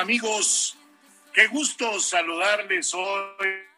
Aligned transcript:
Amigos, 0.00 0.78
qué 1.34 1.46
gusto 1.48 2.00
saludarles 2.00 2.94
hoy. 2.94 3.68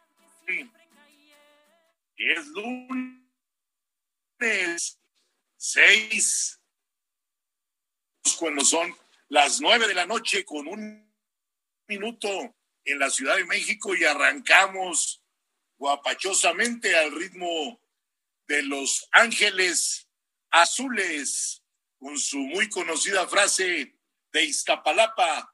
Es 2.16 2.46
lunes 4.38 5.00
6, 5.56 6.60
cuando 8.38 8.64
son 8.64 8.96
las 9.28 9.60
9 9.60 9.88
de 9.88 9.94
la 9.94 10.06
noche 10.06 10.44
con 10.44 10.68
un 10.68 11.12
minuto 11.88 12.54
en 12.84 12.98
la 13.00 13.10
Ciudad 13.10 13.34
de 13.36 13.44
México 13.44 13.96
y 13.96 14.04
arrancamos 14.04 15.24
guapachosamente 15.76 16.96
al 16.96 17.10
ritmo 17.10 17.80
de 18.46 18.62
los 18.62 19.08
ángeles 19.10 20.08
azules 20.50 21.64
con 21.98 22.16
su 22.16 22.38
muy 22.38 22.68
conocida 22.68 23.26
frase 23.26 23.98
de 24.30 24.44
Iztapalapa 24.44 25.53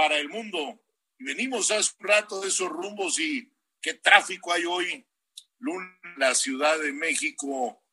para 0.00 0.16
el 0.16 0.30
mundo. 0.30 0.80
Y 1.18 1.24
venimos 1.24 1.70
hace 1.70 1.92
un 2.00 2.08
rato 2.08 2.40
de 2.40 2.48
esos 2.48 2.70
rumbos 2.70 3.20
y 3.20 3.46
qué 3.82 3.92
tráfico 3.92 4.50
hay 4.50 4.64
hoy 4.64 4.86
en 4.94 6.14
la 6.16 6.34
Ciudad 6.34 6.78
de 6.78 6.90
México. 6.90 7.84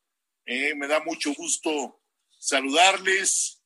Eh, 0.46 0.74
me 0.74 0.86
da 0.86 1.00
mucho 1.00 1.34
gusto 1.34 2.00
saludarles 2.38 3.62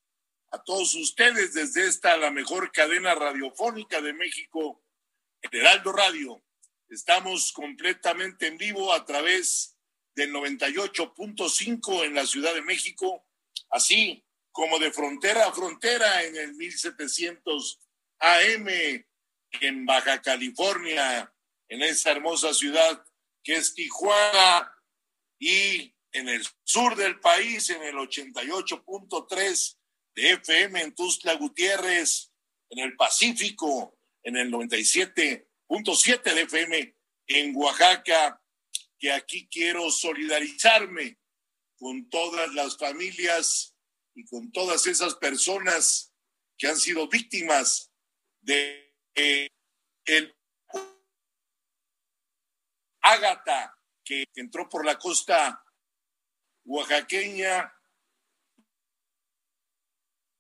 a 0.51 0.61
todos 0.61 0.93
ustedes 0.97 1.55
desde 1.55 1.87
esta, 1.87 2.17
la 2.17 2.33
mejor 2.33 2.73
cadena 2.73 3.15
radiofónica 3.15 4.01
de 4.01 4.13
México, 4.13 4.83
el 5.41 5.61
Heraldo 5.61 5.93
Radio. 5.93 6.43
Estamos 6.89 7.53
completamente 7.53 8.49
en 8.49 8.59
vivo 8.59 8.93
a 8.93 9.05
través 9.05 9.79
del 10.17 10.33
98.5 10.33 12.05
en 12.07 12.15
la 12.15 12.27
Ciudad 12.27 12.55
de 12.55 12.63
México, 12.63 13.25
así 13.71 14.27
como 14.51 14.81
de 14.81 14.91
frontera 14.91 15.47
a 15.47 15.53
frontera 15.53 16.25
en 16.25 16.35
el 16.35 16.55
1700 16.55 17.82
AM 18.23 18.69
en 19.61 19.85
Baja 19.85 20.23
California, 20.23 21.31
en 21.69 21.83
esa 21.83 22.13
hermosa 22.13 22.55
ciudad 22.55 23.05
que 23.43 23.57
es 23.57 23.75
Tijuana 23.75 24.73
y 25.39 25.95
en 26.13 26.29
el 26.29 26.47
sur 26.63 26.95
del 26.97 27.19
país 27.19 27.69
en 27.71 27.83
el 27.83 27.97
88.3 27.97 29.77
de 30.15 30.31
FM 30.33 30.81
en 30.81 30.95
Tuzla 30.95 31.35
Gutiérrez, 31.35 32.31
en 32.71 32.79
el 32.79 32.97
Pacífico 32.97 33.99
en 34.23 34.37
el 34.37 34.53
97.7 34.53 36.35
de 36.35 36.43
FM 36.43 36.97
en 37.27 37.57
Oaxaca, 37.57 38.41
que 38.99 39.13
aquí 39.13 39.49
quiero 39.49 39.91
solidarizarme 39.91 41.19
con 41.77 42.09
todas 42.09 42.55
las 42.55 42.79
familias 42.79 43.75
y 44.15 44.25
con 44.27 44.53
todas 44.53 44.87
esas 44.87 45.17
personas 45.17 46.13
que 46.57 46.69
han 46.69 46.77
sido 46.77 47.09
víctimas 47.09 47.92
de 48.43 48.93
el 50.05 50.37
Ágata 53.01 53.77
que 54.05 54.25
entró 54.35 54.69
por 54.69 54.85
la 54.85 54.99
costa 54.99 55.65
oaxaqueña 56.65 57.73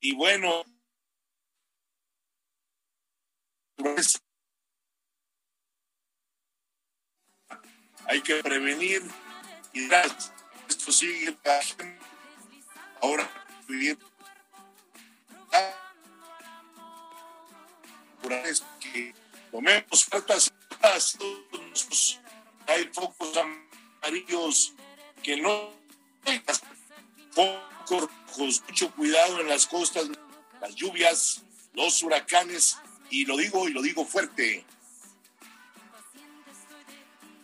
y 0.00 0.14
bueno 0.14 0.64
pues, 3.76 4.20
hay 8.06 8.22
que 8.22 8.42
prevenir 8.42 9.02
y 9.72 9.88
esto 10.68 10.92
sigue 10.92 11.36
ahora 13.00 13.28
vivir 13.66 13.98
que 18.80 19.14
tomemos 19.50 20.04
cartas 20.06 20.52
hay 22.66 22.84
focos 22.92 23.36
amarillos 24.02 24.74
que 25.22 25.36
no 25.36 25.70
rojos 27.88 28.62
mucho 28.68 28.90
cuidado 28.92 29.40
en 29.40 29.48
las 29.48 29.66
costas 29.66 30.08
las 30.60 30.74
lluvias 30.74 31.42
los 31.74 32.02
huracanes 32.02 32.78
y 33.10 33.24
lo 33.26 33.36
digo 33.36 33.68
y 33.68 33.72
lo 33.72 33.82
digo 33.82 34.04
fuerte 34.04 34.64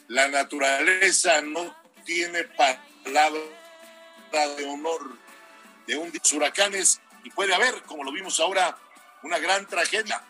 la 0.08 0.28
naturaleza 0.28 1.42
no 1.42 1.76
tiene 2.04 2.44
palabra 2.44 3.40
de 4.56 4.64
honor 4.64 5.18
de 5.86 5.96
un 5.96 6.12
huracanes 6.34 7.00
y 7.24 7.30
puede 7.30 7.54
haber, 7.54 7.82
como 7.82 8.04
lo 8.04 8.12
vimos 8.12 8.40
ahora, 8.40 8.76
una 9.22 9.38
gran 9.38 9.66
tragedia. 9.66 10.22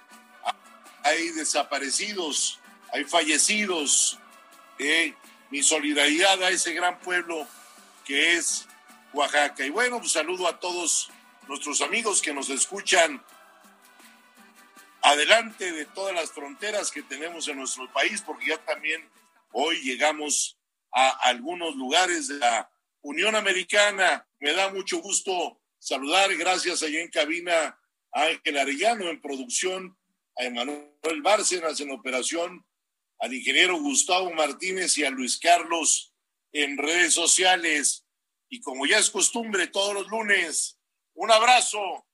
Hay 1.08 1.30
desaparecidos, 1.30 2.60
hay 2.92 3.04
fallecidos. 3.04 4.18
Eh, 4.78 5.14
mi 5.50 5.62
solidaridad 5.62 6.42
a 6.42 6.50
ese 6.50 6.74
gran 6.74 7.00
pueblo 7.00 7.48
que 8.04 8.34
es 8.34 8.66
Oaxaca. 9.14 9.64
Y 9.64 9.70
bueno, 9.70 10.00
pues 10.00 10.12
saludo 10.12 10.46
a 10.46 10.60
todos 10.60 11.10
nuestros 11.48 11.80
amigos 11.80 12.20
que 12.20 12.34
nos 12.34 12.50
escuchan 12.50 13.24
adelante 15.00 15.72
de 15.72 15.86
todas 15.86 16.14
las 16.14 16.30
fronteras 16.30 16.90
que 16.90 17.02
tenemos 17.02 17.48
en 17.48 17.56
nuestro 17.56 17.90
país, 17.90 18.20
porque 18.20 18.48
ya 18.48 18.58
también 18.58 19.08
hoy 19.52 19.80
llegamos 19.80 20.58
a 20.92 21.08
algunos 21.28 21.74
lugares 21.76 22.28
de 22.28 22.36
la 22.36 22.70
Unión 23.00 23.34
Americana. 23.34 24.26
Me 24.40 24.52
da 24.52 24.70
mucho 24.70 24.98
gusto 24.98 25.58
saludar, 25.78 26.36
gracias 26.36 26.82
allá 26.82 27.00
en 27.00 27.08
cabina 27.08 27.78
a 28.12 28.22
Ángel 28.24 28.58
Arellano 28.58 29.08
en 29.08 29.22
producción, 29.22 29.96
a 30.38 30.44
Emanuel 30.44 31.22
Bárcenas 31.22 31.80
en 31.80 31.90
operación, 31.90 32.64
al 33.18 33.34
ingeniero 33.34 33.78
Gustavo 33.78 34.32
Martínez 34.32 34.96
y 34.98 35.04
a 35.04 35.10
Luis 35.10 35.38
Carlos 35.38 36.14
en 36.52 36.78
redes 36.78 37.14
sociales. 37.14 38.06
Y 38.48 38.60
como 38.60 38.86
ya 38.86 38.98
es 38.98 39.10
costumbre 39.10 39.66
todos 39.66 39.94
los 39.94 40.08
lunes, 40.08 40.78
un 41.14 41.30
abrazo 41.30 42.06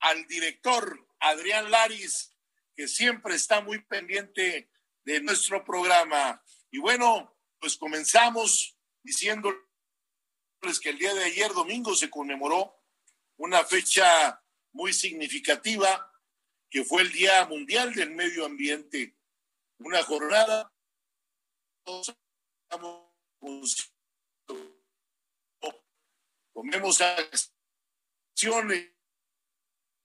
al 0.00 0.26
director 0.26 1.08
Adrián 1.20 1.70
Laris, 1.70 2.34
que 2.76 2.86
siempre 2.86 3.34
está 3.34 3.60
muy 3.60 3.82
pendiente 3.84 4.70
de 5.04 5.20
nuestro 5.20 5.64
programa. 5.64 6.42
Y 6.70 6.78
bueno, 6.78 7.34
pues 7.58 7.76
comenzamos 7.76 8.78
diciendo 9.02 9.52
que 10.82 10.90
el 10.90 10.98
día 10.98 11.14
de 11.14 11.24
ayer, 11.24 11.52
domingo, 11.54 11.94
se 11.94 12.10
conmemoró 12.10 12.78
una 13.36 13.64
fecha 13.64 14.42
muy 14.72 14.92
significativa, 14.92 16.07
que 16.70 16.84
fue 16.84 17.02
el 17.02 17.12
Día 17.12 17.44
Mundial 17.46 17.94
del 17.94 18.10
Medio 18.10 18.44
Ambiente. 18.44 19.16
Una 19.78 20.02
jornada 20.02 20.72
tomemos 26.52 27.00
acciones 28.34 28.90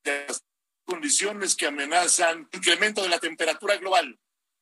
de 0.03 0.25
las 0.27 0.45
condiciones 0.85 1.55
que 1.55 1.65
amenazan 1.65 2.47
el 2.51 2.57
incremento 2.57 3.01
de 3.01 3.09
la 3.09 3.19
temperatura 3.19 3.77
global, 3.77 4.19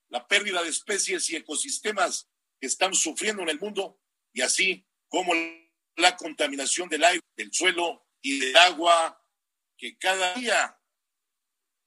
la 0.10 0.28
pérdida 0.28 0.64
de 0.64 0.70
especies 0.70 1.30
y 1.30 1.36
ecosistemas 1.36 2.30
que 2.60 2.68
están 2.68 2.94
sufriendo 2.96 3.44
en 3.44 3.50
el 3.50 3.60
mundo 3.60 4.00
y 4.34 4.42
así 4.42 4.88
como 5.10 5.34
la 5.98 6.16
contaminación 6.16 6.88
del 6.90 7.04
aire, 7.04 7.24
del 7.36 7.52
suelo 7.52 8.08
y 8.22 8.40
del 8.40 8.56
agua, 8.56 9.22
que 9.78 9.98
cada 9.98 10.34
día, 10.36 10.81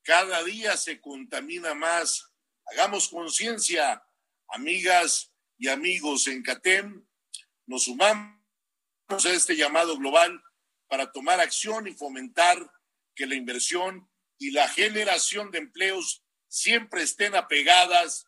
cada 0.05 0.45
día 0.45 0.77
se 0.77 1.01
contamina 1.01 1.75
más. 1.75 2.31
Hagamos 2.67 3.09
conciencia, 3.09 4.07
amigas 4.49 5.33
y 5.59 5.69
amigos 5.69 6.29
en 6.29 6.43
CATEM, 6.43 7.07
nos 7.67 7.85
sumamos 7.85 8.37
a 9.09 9.31
este 9.31 9.57
llamado 9.57 9.97
global 9.97 10.43
para 10.89 11.11
tomar 11.11 11.41
acción 11.41 11.87
y 11.87 11.95
fomentar 11.95 12.59
que 13.15 13.27
la 13.27 13.35
inversión 13.35 14.11
y 14.39 14.51
la 14.51 14.69
generación 14.69 15.51
de 15.51 15.59
empleos 15.59 16.23
siempre 16.49 17.03
estén 17.03 17.35
apegadas 17.35 18.27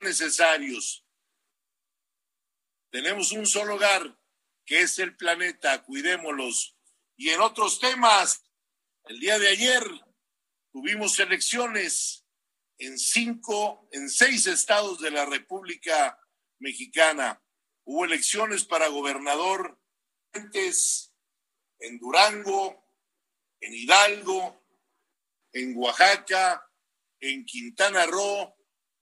necesarios. 0.00 1.04
Tenemos 2.90 3.32
un 3.32 3.46
solo 3.46 3.74
hogar, 3.74 4.18
que 4.64 4.80
es 4.80 4.98
el 4.98 5.16
planeta, 5.16 5.82
cuidémoslos. 5.82 6.76
Y 7.16 7.30
en 7.30 7.40
otros 7.40 7.80
temas, 7.80 8.47
el 9.08 9.20
día 9.20 9.38
de 9.38 9.48
ayer 9.48 9.82
tuvimos 10.70 11.18
elecciones 11.18 12.26
en 12.76 12.98
cinco, 12.98 13.88
en 13.90 14.10
seis 14.10 14.46
estados 14.46 15.00
de 15.00 15.10
la 15.10 15.24
República 15.24 16.20
Mexicana. 16.58 17.42
Hubo 17.84 18.04
elecciones 18.04 18.64
para 18.64 18.88
gobernador 18.88 19.80
en 20.34 21.98
Durango, 21.98 22.84
en 23.60 23.74
Hidalgo, 23.74 24.62
en 25.52 25.72
Oaxaca, 25.74 26.70
en 27.18 27.46
Quintana 27.46 28.04
Roo 28.04 28.54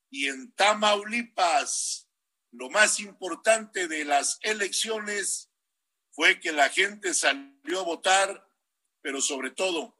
y 0.09 0.29
en 0.29 0.53
Tamaulipas. 0.53 2.09
Lo 2.53 2.71
más 2.71 3.01
importante 3.01 3.89
de 3.89 4.05
las 4.05 4.39
elecciones 4.43 5.51
fue 6.13 6.39
que 6.39 6.53
la 6.53 6.69
gente 6.69 7.13
salió 7.13 7.81
a 7.81 7.85
votar, 7.85 8.49
pero 9.03 9.21
sobre 9.21 9.51
todo 9.51 9.96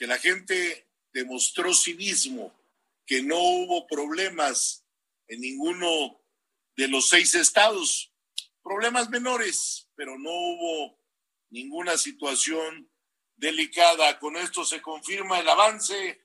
que 0.00 0.06
la 0.06 0.18
gente 0.18 0.88
demostró 1.12 1.74
civismo, 1.74 2.58
que 3.04 3.22
no 3.22 3.36
hubo 3.36 3.86
problemas 3.86 4.86
en 5.28 5.42
ninguno 5.42 6.24
de 6.74 6.88
los 6.88 7.10
seis 7.10 7.34
estados, 7.34 8.10
problemas 8.62 9.10
menores, 9.10 9.90
pero 9.94 10.18
no 10.18 10.30
hubo 10.30 10.98
ninguna 11.50 11.98
situación 11.98 12.90
delicada. 13.36 14.18
Con 14.18 14.38
esto 14.38 14.64
se 14.64 14.80
confirma 14.80 15.38
el 15.38 15.48
avance 15.50 16.24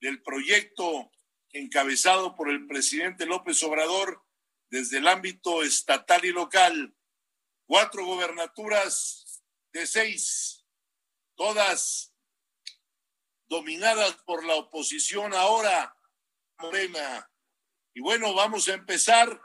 del 0.00 0.22
proyecto 0.22 1.12
encabezado 1.50 2.34
por 2.34 2.48
el 2.48 2.66
presidente 2.66 3.26
López 3.26 3.62
Obrador 3.62 4.24
desde 4.70 4.96
el 4.96 5.06
ámbito 5.06 5.62
estatal 5.62 6.24
y 6.24 6.32
local 6.32 6.96
cuatro 7.66 8.06
gobernaturas 8.06 9.42
de 9.74 9.86
seis, 9.86 10.64
todas 11.34 12.09
dominadas 13.50 14.14
por 14.24 14.46
la 14.46 14.54
oposición 14.54 15.34
ahora, 15.34 15.94
Morena. 16.58 17.28
Y 17.92 18.00
bueno, 18.00 18.32
vamos 18.32 18.68
a 18.68 18.74
empezar 18.74 19.40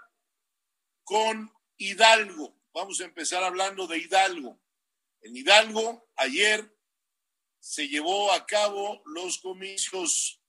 con 1.03 1.51
Hidalgo. 1.75 2.55
Vamos 2.71 3.01
a 3.01 3.05
empezar 3.05 3.43
hablando 3.43 3.87
de 3.87 3.97
Hidalgo. 3.97 4.61
En 5.21 5.35
Hidalgo, 5.35 6.07
ayer 6.15 6.77
se 7.59 7.87
llevó 7.87 8.31
a 8.31 8.45
cabo 8.45 9.01
los 9.07 9.39
comicios 9.39 10.39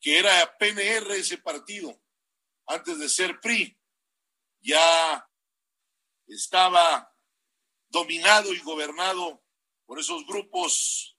que 0.00 0.18
era 0.18 0.58
PNR 0.58 1.12
ese 1.12 1.38
partido 1.38 1.96
antes 2.66 2.98
de 2.98 3.08
ser 3.08 3.40
PRI, 3.40 3.78
ya 4.60 5.30
estaba 6.26 7.11
dominado 7.92 8.52
y 8.52 8.58
gobernado 8.60 9.44
por 9.84 10.00
esos 10.00 10.26
grupos 10.26 11.16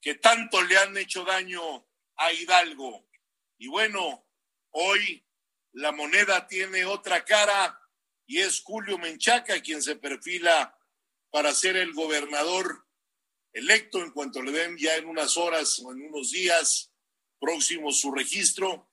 que 0.00 0.16
tanto 0.16 0.60
le 0.62 0.76
han 0.76 0.96
hecho 0.96 1.24
daño 1.24 1.88
a 2.16 2.32
Hidalgo. 2.32 3.08
Y 3.56 3.68
bueno, 3.68 4.26
hoy 4.70 5.24
la 5.72 5.92
moneda 5.92 6.46
tiene 6.46 6.84
otra 6.84 7.24
cara 7.24 7.80
y 8.26 8.38
es 8.40 8.60
Julio 8.62 8.98
Menchaca 8.98 9.62
quien 9.62 9.80
se 9.82 9.96
perfila 9.96 10.76
para 11.30 11.54
ser 11.54 11.76
el 11.76 11.94
gobernador 11.94 12.86
electo 13.52 14.02
en 14.02 14.10
cuanto 14.10 14.42
le 14.42 14.52
den 14.52 14.76
ya 14.76 14.96
en 14.96 15.06
unas 15.06 15.36
horas 15.36 15.78
o 15.80 15.92
en 15.92 16.02
unos 16.02 16.32
días 16.32 16.92
próximo 17.40 17.92
su 17.92 18.12
registro 18.12 18.90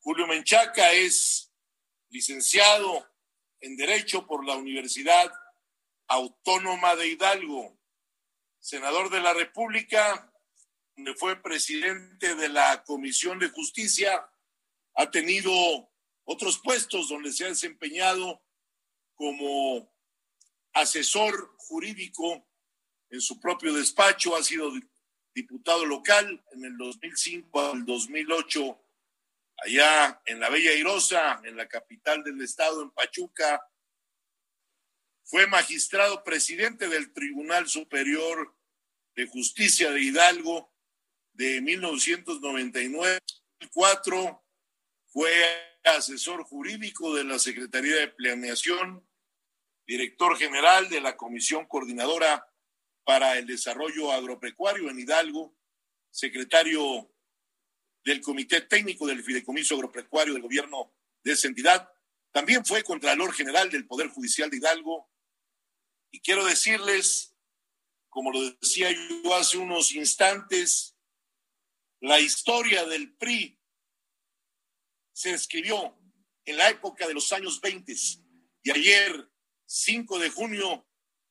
Julio 0.00 0.26
Menchaca 0.26 0.92
es 0.92 1.52
licenciado 2.08 3.08
en 3.60 3.76
Derecho 3.76 4.26
por 4.26 4.44
la 4.44 4.56
Universidad 4.56 5.32
Autónoma 6.08 6.94
de 6.96 7.08
Hidalgo, 7.08 7.78
senador 8.58 9.10
de 9.10 9.20
la 9.20 9.32
República, 9.32 10.32
donde 10.96 11.14
fue 11.14 11.42
presidente 11.42 12.34
de 12.34 12.48
la 12.48 12.84
Comisión 12.84 13.38
de 13.38 13.48
Justicia, 13.48 14.28
ha 14.94 15.10
tenido 15.10 15.52
otros 16.24 16.58
puestos 16.58 17.08
donde 17.08 17.32
se 17.32 17.44
ha 17.44 17.48
desempeñado 17.48 18.42
como 19.14 19.90
asesor 20.72 21.54
jurídico 21.58 22.46
en 23.10 23.20
su 23.20 23.40
propio 23.40 23.72
despacho, 23.72 24.36
ha 24.36 24.42
sido 24.42 24.72
diputado 25.34 25.84
local 25.84 26.44
en 26.52 26.64
el 26.64 26.76
2005 26.76 27.60
al 27.60 27.84
2008 27.84 28.78
allá 29.64 30.20
en 30.24 30.40
la 30.40 30.50
Bella 30.50 30.72
Irosa, 30.74 31.40
en 31.44 31.56
la 31.56 31.68
capital 31.68 32.22
del 32.22 32.40
estado, 32.40 32.82
en 32.82 32.90
Pachuca. 32.90 33.62
Fue 35.32 35.46
magistrado 35.46 36.22
presidente 36.24 36.90
del 36.90 37.10
Tribunal 37.14 37.66
Superior 37.66 38.54
de 39.16 39.26
Justicia 39.26 39.90
de 39.90 40.02
Hidalgo 40.02 40.70
de 41.32 41.62
1999. 41.62 43.18
2004 43.58 44.44
fue 45.06 45.32
asesor 45.84 46.42
jurídico 46.44 47.14
de 47.14 47.24
la 47.24 47.38
Secretaría 47.38 47.96
de 47.96 48.08
Planeación, 48.08 49.08
director 49.86 50.36
general 50.36 50.90
de 50.90 51.00
la 51.00 51.16
Comisión 51.16 51.64
Coordinadora 51.64 52.46
para 53.02 53.38
el 53.38 53.46
Desarrollo 53.46 54.12
Agropecuario 54.12 54.90
en 54.90 55.00
Hidalgo, 55.00 55.56
secretario 56.10 57.10
del 58.04 58.20
Comité 58.20 58.60
Técnico 58.60 59.06
del 59.06 59.24
Fideicomiso 59.24 59.76
Agropecuario 59.76 60.34
del 60.34 60.42
Gobierno 60.42 60.94
de 61.24 61.32
esa 61.32 61.48
entidad. 61.48 61.90
También 62.32 62.66
fue 62.66 62.82
Contralor 62.82 63.32
General 63.32 63.70
del 63.70 63.86
Poder 63.86 64.08
Judicial 64.08 64.50
de 64.50 64.58
Hidalgo. 64.58 65.08
Y 66.12 66.20
quiero 66.20 66.44
decirles, 66.44 67.34
como 68.10 68.30
lo 68.30 68.50
decía 68.50 68.90
yo 68.92 69.34
hace 69.34 69.56
unos 69.56 69.92
instantes, 69.92 70.94
la 72.00 72.20
historia 72.20 72.84
del 72.84 73.16
PRI 73.16 73.58
se 75.12 75.30
escribió 75.30 75.98
en 76.44 76.56
la 76.58 76.68
época 76.68 77.08
de 77.08 77.14
los 77.14 77.32
años 77.32 77.60
20 77.60 77.94
y 78.64 78.70
ayer, 78.70 79.30
5 79.64 80.18
de 80.18 80.30
junio, 80.30 80.86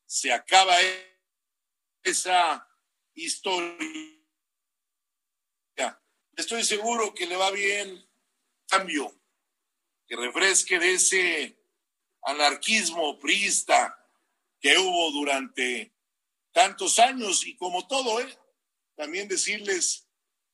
se 0.05 0.33
acaba 0.33 0.75
esa 2.03 2.67
historia. 3.13 3.77
Estoy 6.35 6.63
seguro 6.63 7.13
que 7.13 7.27
le 7.27 7.35
va 7.35 7.51
bien 7.51 8.09
cambio 8.67 9.15
que 10.07 10.15
refresque 10.15 10.79
de 10.79 10.93
ese 10.93 11.63
anarquismo 12.23 13.19
priista 13.19 14.00
que 14.61 14.77
hubo 14.77 15.11
durante 15.11 15.93
tantos 16.53 16.99
años 16.99 17.45
y 17.45 17.55
como 17.55 17.87
todo, 17.87 18.21
¿eh? 18.21 18.37
también 18.95 19.27
decirles 19.27 20.07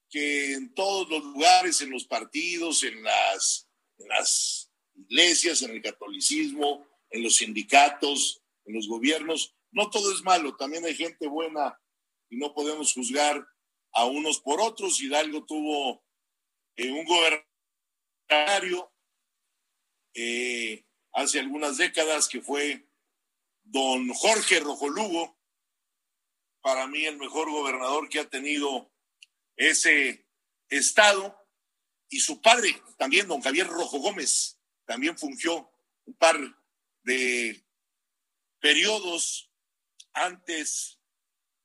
que 0.09 0.53
en 0.53 0.73
todos 0.73 1.09
los 1.09 1.23
lugares, 1.23 1.81
en 1.81 1.91
los 1.91 2.05
partidos, 2.05 2.83
en 2.83 3.03
las, 3.03 3.67
iglesias, 4.95 5.61
en 5.61 5.71
el 5.71 5.81
catolicismo, 5.81 6.87
en 7.09 7.23
los 7.23 7.35
sindicatos, 7.35 8.41
en 8.65 8.75
los 8.75 8.87
gobiernos, 8.87 9.53
no 9.71 9.89
todo 9.89 10.11
es 10.13 10.23
malo, 10.23 10.55
también 10.55 10.85
hay 10.85 10.95
gente 10.95 11.27
buena 11.27 11.79
y 12.29 12.37
no 12.37 12.53
podemos 12.53 12.93
juzgar 12.93 13.45
a 13.91 14.05
unos 14.05 14.39
por 14.39 14.61
otros. 14.61 15.01
Hidalgo 15.01 15.45
tuvo 15.45 16.03
eh, 16.77 16.89
un 16.89 17.05
gobernador 17.05 17.45
eh, 20.13 20.85
hace 21.13 21.39
algunas 21.39 21.77
décadas 21.77 22.27
que 22.27 22.41
fue 22.41 22.86
don 23.69 24.09
Jorge 24.13 24.59
Rojolugo, 24.59 25.37
para 26.61 26.87
mí 26.87 27.05
el 27.05 27.17
mejor 27.17 27.49
gobernador 27.49 28.09
que 28.09 28.19
ha 28.19 28.29
tenido 28.29 28.91
ese 29.55 30.27
estado, 30.69 31.35
y 32.09 32.19
su 32.19 32.41
padre 32.41 32.81
también, 32.97 33.27
don 33.27 33.41
Javier 33.41 33.67
Rojo 33.67 33.99
Gómez, 33.99 34.59
también 34.85 35.17
fungió 35.17 35.69
un 36.05 36.13
par 36.15 36.37
de 37.03 37.65
periodos 38.59 39.51
antes 40.13 40.99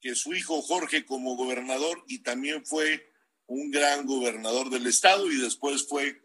que 0.00 0.14
su 0.16 0.34
hijo 0.34 0.60
Jorge 0.62 1.06
como 1.06 1.36
gobernador 1.36 2.04
y 2.08 2.22
también 2.22 2.66
fue 2.66 3.12
un 3.46 3.70
gran 3.70 4.06
gobernador 4.06 4.68
del 4.70 4.86
estado 4.86 5.30
y 5.30 5.36
después 5.36 5.86
fue 5.86 6.20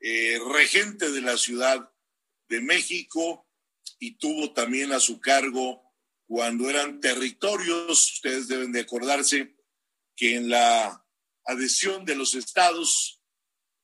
eh, 0.00 0.38
regente 0.52 1.10
de 1.10 1.20
la 1.20 1.38
Ciudad 1.38 1.92
de 2.48 2.60
México 2.60 3.45
y 3.98 4.18
tuvo 4.18 4.52
también 4.52 4.92
a 4.92 5.00
su 5.00 5.20
cargo 5.20 5.82
cuando 6.26 6.68
eran 6.68 7.00
territorios, 7.00 8.14
ustedes 8.14 8.48
deben 8.48 8.72
de 8.72 8.80
acordarse 8.80 9.54
que 10.16 10.34
en 10.36 10.48
la 10.48 11.04
adhesión 11.44 12.04
de 12.04 12.16
los 12.16 12.34
estados, 12.34 13.22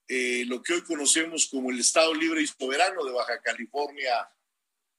eh, 0.09 0.45
lo 0.47 0.63
que 0.63 0.75
hoy 0.75 0.83
conocemos 0.83 1.47
como 1.47 1.71
el 1.71 1.79
Estado 1.79 2.13
Libre 2.15 2.43
y 2.43 2.47
Soberano 2.47 3.05
de 3.05 3.13
Baja 3.13 3.41
California 3.43 4.29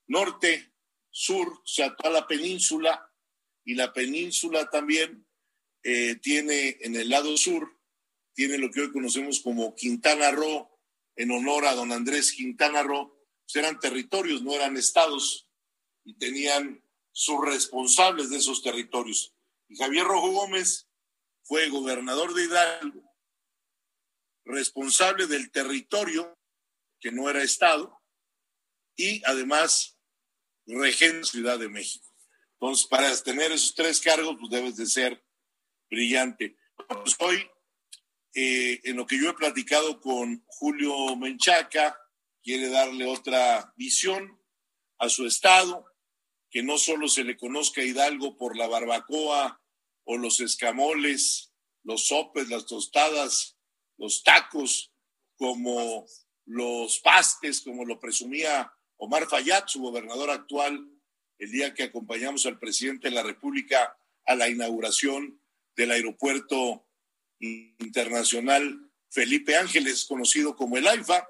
Norte, 0.08 0.72
Sur, 1.10 1.48
o 1.48 1.62
sea, 1.66 1.96
toda 1.96 2.22
la 2.22 2.28
península, 2.28 3.12
y 3.66 3.76
la 3.76 3.94
península 3.94 4.70
también 4.70 5.28
eh, 5.84 6.16
tiene 6.16 6.78
en 6.82 6.96
el 6.96 7.10
lado 7.10 7.38
sur, 7.38 7.78
tiene 8.34 8.58
lo 8.58 8.72
que 8.72 8.82
hoy 8.82 8.92
conocemos 8.92 9.40
como 9.42 9.76
Quintana 9.76 10.32
Roo, 10.32 10.70
en 11.16 11.30
honor 11.32 11.66
a 11.66 11.76
don 11.76 11.92
Andrés 11.92 12.32
Quintana 12.32 12.82
Roo, 12.82 13.23
pues 13.46 13.56
eran 13.56 13.80
territorios, 13.80 14.42
no 14.42 14.54
eran 14.54 14.78
estados, 14.78 15.48
y 16.04 16.16
tenían 16.16 16.84
sus 17.12 17.40
responsables 17.46 18.30
de 18.30 18.38
esos 18.38 18.62
territorios. 18.62 19.34
Y 19.70 19.78
Javier 19.78 20.06
Rojo 20.06 20.32
Gómez 20.32 20.88
fue 21.44 21.70
gobernador 21.70 22.34
de 22.34 22.46
Hidalgo, 22.46 23.04
responsable 24.46 25.28
del 25.28 25.52
territorio, 25.52 26.38
que 27.00 27.12
no 27.12 27.30
era 27.30 27.44
estado, 27.44 28.02
y 28.96 29.22
además 29.26 29.98
regente 30.66 31.28
Ciudad 31.28 31.60
de 31.60 31.70
México. 31.70 32.08
Entonces, 32.54 32.88
para 32.88 33.16
tener 33.24 33.52
esos 33.52 33.76
tres 33.76 34.00
cargos, 34.00 34.38
pues 34.40 34.50
debes 34.50 34.78
de 34.78 34.86
ser 34.86 35.26
brillante. 35.90 36.58
Pues 36.88 37.16
hoy, 37.20 37.46
eh, 38.34 38.80
en 38.84 38.96
lo 38.96 39.06
que 39.06 39.20
yo 39.20 39.30
he 39.30 39.34
platicado 39.34 40.00
con 40.00 40.44
Julio 40.48 41.16
Menchaca, 41.16 41.98
quiere 42.44 42.70
darle 42.70 43.06
otra 43.06 43.74
visión 43.78 44.40
a 45.00 45.10
su 45.10 45.26
estado, 45.26 45.86
que 46.50 46.62
no 46.62 46.78
solo 46.78 47.08
se 47.08 47.24
le 47.24 47.38
conozca 47.38 47.82
a 47.82 47.86
Hidalgo 47.86 48.38
por 48.38 48.56
la 48.58 48.68
barbacoa 48.68 49.62
o 50.04 50.18
los 50.18 50.40
escamoles, 50.40 51.52
los 51.84 52.08
sopes, 52.08 52.50
las 52.50 52.66
tostadas, 52.66 53.58
los 53.98 54.24
tacos, 54.24 54.92
como 55.38 56.06
los 56.46 57.00
pastes, 57.00 57.62
como 57.62 57.86
lo 57.86 58.00
presumía 58.00 58.72
Omar 58.98 59.28
Fayad, 59.28 59.66
su 59.68 59.82
gobernador 59.82 60.30
actual 60.30 60.90
el 61.40 61.52
día 61.52 61.74
que 61.74 61.84
acompañamos 61.84 62.46
al 62.46 62.60
presidente 62.60 63.10
de 63.10 63.16
la 63.16 63.24
República 63.24 63.98
a 64.26 64.36
la 64.36 64.50
inauguración 64.50 65.42
del 65.76 65.92
aeropuerto 65.92 66.88
internacional 67.40 68.90
Felipe 69.10 69.58
Ángeles, 69.58 70.06
conocido 70.06 70.56
como 70.56 70.78
el 70.78 70.88
AIFA, 70.88 71.28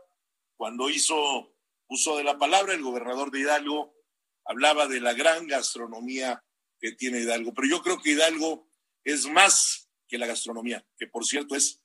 cuando 0.56 0.90
hizo 0.90 1.54
uso 1.88 2.18
de 2.18 2.24
la 2.24 2.38
palabra, 2.38 2.74
el 2.74 2.82
gobernador 2.82 3.32
de 3.32 3.42
Hidalgo 3.42 3.94
hablaba 4.46 4.88
de 4.88 5.02
la 5.02 5.14
gran 5.14 5.48
gastronomía 5.48 6.44
que 6.80 6.94
tiene 6.94 7.22
Hidalgo. 7.22 7.54
Pero 7.54 7.68
yo 7.68 7.82
creo 7.82 8.02
que 8.02 8.12
Hidalgo 8.12 8.70
es 9.04 9.26
más 9.28 9.90
que 10.08 10.18
la 10.18 10.28
gastronomía, 10.28 10.86
que 10.98 11.08
por 11.08 11.26
cierto 11.26 11.56
es 11.56 11.82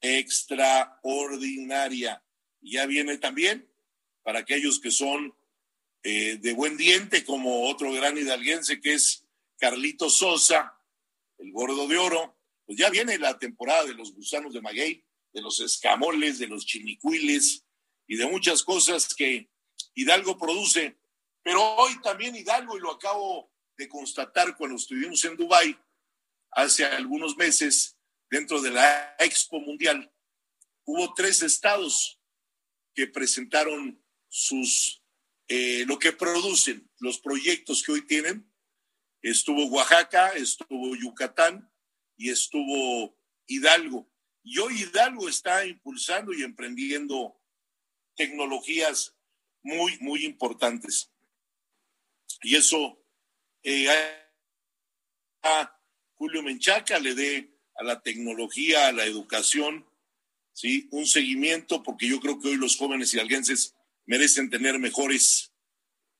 extraordinaria. 0.00 2.24
Ya 2.60 2.86
viene 2.86 3.18
también 3.18 3.68
para 4.22 4.38
aquellos 4.40 4.80
que 4.80 4.90
son 4.90 5.34
eh, 6.02 6.38
de 6.38 6.52
buen 6.52 6.76
diente, 6.76 7.24
como 7.24 7.68
otro 7.68 7.92
gran 7.92 8.18
hidalguense 8.18 8.80
que 8.80 8.94
es 8.94 9.24
Carlito 9.58 10.10
Sosa, 10.10 10.76
el 11.38 11.52
gordo 11.52 11.86
de 11.86 11.96
oro, 11.96 12.36
pues 12.66 12.76
ya 12.78 12.90
viene 12.90 13.16
la 13.18 13.38
temporada 13.38 13.84
de 13.84 13.94
los 13.94 14.12
gusanos 14.14 14.52
de 14.52 14.60
maguey, 14.60 15.04
de 15.32 15.40
los 15.40 15.60
escamoles, 15.60 16.38
de 16.38 16.48
los 16.48 16.66
chinicuiles 16.66 17.64
y 18.06 18.16
de 18.16 18.26
muchas 18.26 18.62
cosas 18.62 19.14
que 19.14 19.50
Hidalgo 19.94 20.38
produce. 20.38 20.98
Pero 21.42 21.62
hoy 21.76 22.00
también 22.02 22.36
Hidalgo, 22.36 22.76
y 22.76 22.80
lo 22.80 22.92
acabo 22.92 23.50
de 23.76 23.88
constatar 23.88 24.56
cuando 24.56 24.76
estuvimos 24.76 25.24
en 25.24 25.36
Dubái 25.36 25.78
hace 26.52 26.84
algunos 26.84 27.36
meses, 27.36 27.96
dentro 28.30 28.60
de 28.60 28.70
la 28.70 29.16
Expo 29.18 29.60
Mundial, 29.60 30.12
hubo 30.84 31.12
tres 31.14 31.42
estados 31.42 32.18
que 32.94 33.06
presentaron 33.06 34.02
sus 34.28 35.02
eh, 35.48 35.84
lo 35.86 35.98
que 35.98 36.12
producen, 36.12 36.90
los 36.98 37.18
proyectos 37.18 37.82
que 37.82 37.92
hoy 37.92 38.06
tienen. 38.06 38.50
Estuvo 39.20 39.66
Oaxaca, 39.66 40.30
estuvo 40.30 40.96
Yucatán 40.96 41.70
y 42.16 42.30
estuvo 42.30 43.18
Hidalgo. 43.46 44.10
Y 44.42 44.58
hoy 44.58 44.82
Hidalgo 44.82 45.28
está 45.28 45.66
impulsando 45.66 46.32
y 46.32 46.42
emprendiendo 46.42 47.38
tecnologías 48.22 49.16
muy, 49.62 49.98
muy 49.98 50.24
importantes. 50.24 51.10
Y 52.42 52.54
eso 52.54 53.04
eh, 53.64 53.88
a 55.42 55.76
Julio 56.14 56.40
Menchaca 56.42 57.00
le 57.00 57.16
dé 57.16 57.58
a 57.74 57.82
la 57.82 58.00
tecnología, 58.00 58.86
a 58.86 58.92
la 58.92 59.06
educación, 59.06 59.88
¿sí? 60.52 60.88
un 60.92 61.06
seguimiento, 61.06 61.82
porque 61.82 62.06
yo 62.06 62.20
creo 62.20 62.38
que 62.38 62.50
hoy 62.50 62.56
los 62.56 62.76
jóvenes 62.76 63.12
hidalguenses 63.12 63.74
merecen 64.06 64.50
tener 64.50 64.78
mejores 64.78 65.52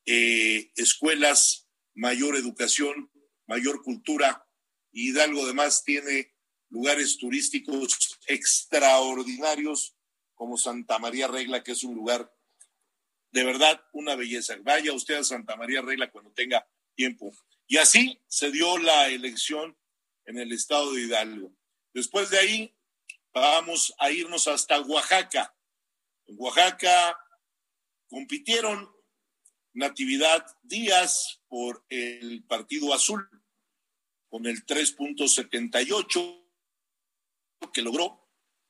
eh, 0.05 0.73
escuelas, 0.75 1.69
mayor 1.93 2.35
educación, 2.35 3.09
mayor 3.47 3.81
cultura. 3.81 4.45
Y 4.91 5.11
Hidalgo 5.11 5.45
además 5.45 5.85
tiene 5.85 6.33
lugares 6.67 7.17
turísticos 7.17 8.19
extraordinarios 8.27 9.92
como 10.43 10.57
Santa 10.57 10.99
María 10.99 11.29
Regla, 11.29 11.63
que 11.63 11.71
es 11.71 11.85
un 11.85 11.95
lugar 11.95 12.29
de 13.31 13.45
verdad 13.45 13.81
una 13.93 14.17
belleza. 14.17 14.57
Vaya 14.59 14.91
usted 14.91 15.15
a 15.15 15.23
Santa 15.23 15.55
María 15.55 15.81
Regla 15.81 16.11
cuando 16.11 16.33
tenga 16.33 16.67
tiempo. 16.95 17.31
Y 17.65 17.77
así 17.77 18.21
se 18.27 18.51
dio 18.51 18.77
la 18.77 19.07
elección 19.07 19.77
en 20.25 20.37
el 20.37 20.51
estado 20.51 20.91
de 20.91 21.03
Hidalgo. 21.03 21.55
Después 21.93 22.29
de 22.29 22.39
ahí, 22.39 22.75
vamos 23.33 23.95
a 23.99 24.11
irnos 24.11 24.49
hasta 24.49 24.81
Oaxaca. 24.81 25.55
En 26.25 26.35
Oaxaca 26.37 27.17
Compitieron 28.09 28.93
Natividad 29.71 30.45
Díaz 30.61 31.39
por 31.47 31.85
el 31.87 32.43
Partido 32.43 32.93
Azul 32.93 33.29
con 34.27 34.45
el 34.45 34.65
3.78 34.65 36.43
que 37.73 37.81
logró. 37.81 38.22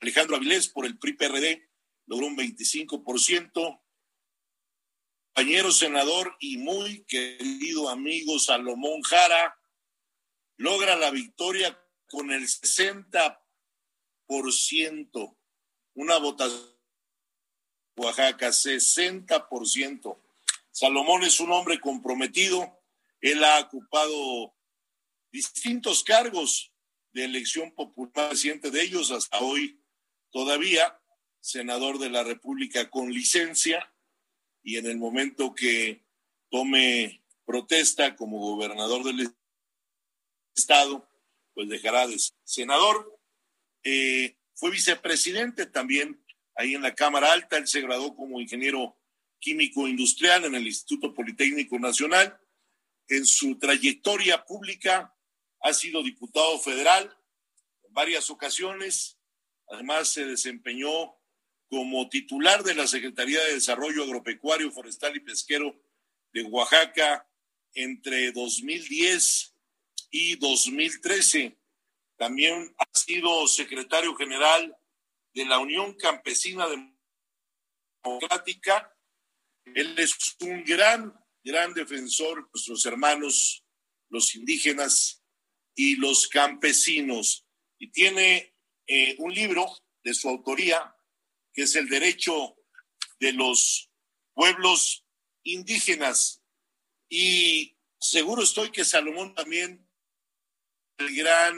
Alejandro 0.04 0.36
Avilés 0.36 0.68
por 0.68 0.86
el 0.86 1.00
PRI-PRD 1.00 1.66
logró 2.08 2.28
un 2.28 2.36
25%. 2.36 3.82
Compañero 5.34 5.72
senador 5.72 6.36
y 6.42 6.58
muy 6.58 7.06
querido 7.06 7.88
amigo 7.88 8.38
Salomón 8.38 9.02
Jara 9.02 9.58
logra 10.58 10.98
la 10.98 11.10
victoria 11.10 11.82
con 12.10 12.34
el 12.34 12.44
60%. 12.44 15.38
Una 15.94 16.18
votación 16.18 16.74
Oaxaca, 17.96 18.50
60%. 18.50 20.22
Salomón 20.72 21.24
es 21.24 21.40
un 21.40 21.54
hombre 21.54 21.80
comprometido. 21.80 22.78
Él 23.22 23.42
ha 23.46 23.62
ocupado 23.62 24.54
distintos 25.32 26.04
cargos 26.04 26.74
de 27.14 27.24
elección 27.24 27.74
popular, 27.74 28.32
reciente 28.32 28.70
de 28.70 28.82
ellos 28.82 29.10
hasta 29.10 29.40
hoy 29.40 29.80
todavía. 30.34 31.00
senador 31.40 32.00
de 32.00 32.10
la 32.10 32.24
República 32.24 32.90
con 32.90 33.12
licencia 33.12 33.94
y 34.64 34.78
en 34.78 34.86
el 34.86 34.98
momento 34.98 35.54
que 35.54 36.06
tome 36.50 37.22
protesta 37.46 38.16
como 38.16 38.40
gobernador 38.40 39.04
del 39.04 39.30
estado, 40.56 41.10
pues 41.54 41.68
dejará 41.68 42.08
de 42.08 42.18
ser 42.18 42.34
senador. 42.46 43.20
Eh, 43.84 44.38
fue 44.56 44.72
vicepresidente 44.72 45.66
también 45.66 46.24
ahí 46.56 46.76
en 46.76 46.82
la 46.82 46.96
Cámara 46.96 47.34
Alta, 47.34 47.58
él 47.58 47.68
se 47.68 47.82
graduó 47.82 48.16
como 48.16 48.40
ingeniero 48.40 48.98
químico 49.40 49.88
industrial 49.88 50.46
en 50.46 50.56
el 50.56 50.66
Instituto 50.66 51.14
Politécnico 51.14 51.78
Nacional. 51.80 52.40
En 53.10 53.26
su 53.26 53.58
trayectoria 53.60 54.46
pública 54.46 55.14
ha 55.62 55.74
sido 55.74 56.02
diputado 56.04 56.58
federal 56.60 57.14
en 57.84 57.94
varias 57.94 58.30
ocasiones. 58.30 59.20
Además, 59.74 60.10
se 60.10 60.26
desempeñó 60.26 61.16
como 61.68 62.08
titular 62.08 62.64
de 62.64 62.76
la 62.76 62.86
Secretaría 62.86 63.44
de 63.44 63.56
Desarrollo 63.56 64.04
Agropecuario, 64.04 64.72
Forestal 64.72 65.16
y 65.16 65.22
Pesquero 65.22 65.76
de 66.32 66.44
Oaxaca 66.44 67.28
entre 67.74 68.32
2010 68.32 69.56
y 70.12 70.36
2013. 70.36 71.58
También 72.18 72.76
ha 72.78 72.88
sido 73.00 73.48
secretario 73.48 74.16
general 74.16 74.78
de 75.34 75.46
la 75.46 75.58
Unión 75.58 75.96
Campesina 75.96 76.68
Democrática. 78.04 78.96
Él 79.74 79.98
es 79.98 80.16
un 80.42 80.64
gran, 80.64 81.20
gran 81.44 81.74
defensor 81.74 82.44
de 82.44 82.50
nuestros 82.54 82.86
hermanos, 82.86 83.66
los 84.10 84.36
indígenas 84.36 85.24
y 85.74 85.96
los 85.96 86.28
campesinos. 86.28 87.48
Y 87.80 87.88
tiene 87.88 88.53
eh, 88.88 89.16
un 89.20 89.34
libro 89.34 89.66
de 90.04 90.14
su 90.14 90.30
autoría, 90.30 90.96
que 91.54 91.64
es 91.64 91.76
el 91.76 91.88
derecho 91.88 92.56
de 93.20 93.34
los 93.34 93.90
pueblos 94.34 95.06
indígenas. 95.44 96.42
Y 97.10 97.78
seguro 98.00 98.44
estoy 98.44 98.72
que 98.72 98.84
Salomón 98.84 99.34
también, 99.36 99.88
el 100.98 101.16
gran 101.16 101.56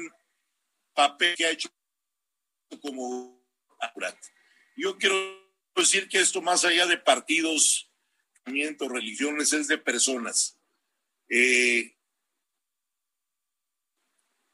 papel 0.94 1.36
que 1.36 1.46
ha 1.46 1.52
hecho 1.52 1.70
como 2.82 3.36
yo 4.76 4.98
quiero 4.98 5.16
decir 5.76 6.08
que 6.08 6.20
esto 6.20 6.42
más 6.42 6.66
allá 6.66 6.86
de 6.86 6.98
partidos, 6.98 7.92
religiones, 8.46 9.54
es 9.54 9.68
de 9.68 9.78
personas. 9.78 10.58
Eh, 11.30 11.96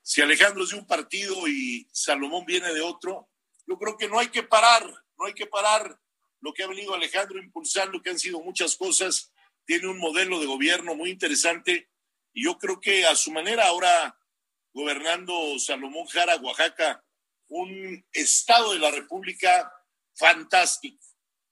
si 0.01 0.21
Alejandro 0.21 0.63
es 0.63 0.71
de 0.71 0.77
un 0.77 0.87
partido 0.87 1.47
y 1.47 1.87
Salomón 1.91 2.45
viene 2.45 2.73
de 2.73 2.81
otro, 2.81 3.29
yo 3.67 3.77
creo 3.77 3.97
que 3.97 4.07
no 4.07 4.19
hay 4.19 4.29
que 4.29 4.43
parar, 4.43 4.83
no 5.17 5.25
hay 5.25 5.33
que 5.33 5.47
parar. 5.47 5.99
Lo 6.39 6.53
que 6.53 6.63
ha 6.63 6.67
venido 6.67 6.93
Alejandro 6.93 7.39
impulsando, 7.39 8.01
que 8.01 8.09
han 8.09 8.19
sido 8.19 8.41
muchas 8.41 8.75
cosas, 8.75 9.31
tiene 9.65 9.87
un 9.87 9.99
modelo 9.99 10.39
de 10.39 10.47
gobierno 10.47 10.95
muy 10.95 11.11
interesante 11.11 11.89
y 12.33 12.45
yo 12.45 12.57
creo 12.57 12.79
que 12.79 13.05
a 13.05 13.15
su 13.15 13.31
manera 13.31 13.67
ahora 13.67 14.17
gobernando 14.73 15.59
Salomón 15.59 16.07
Jara, 16.07 16.37
Oaxaca, 16.37 17.03
un 17.49 18.05
estado 18.13 18.73
de 18.73 18.79
la 18.79 18.91
República 18.91 19.71
fantástico, 20.15 21.05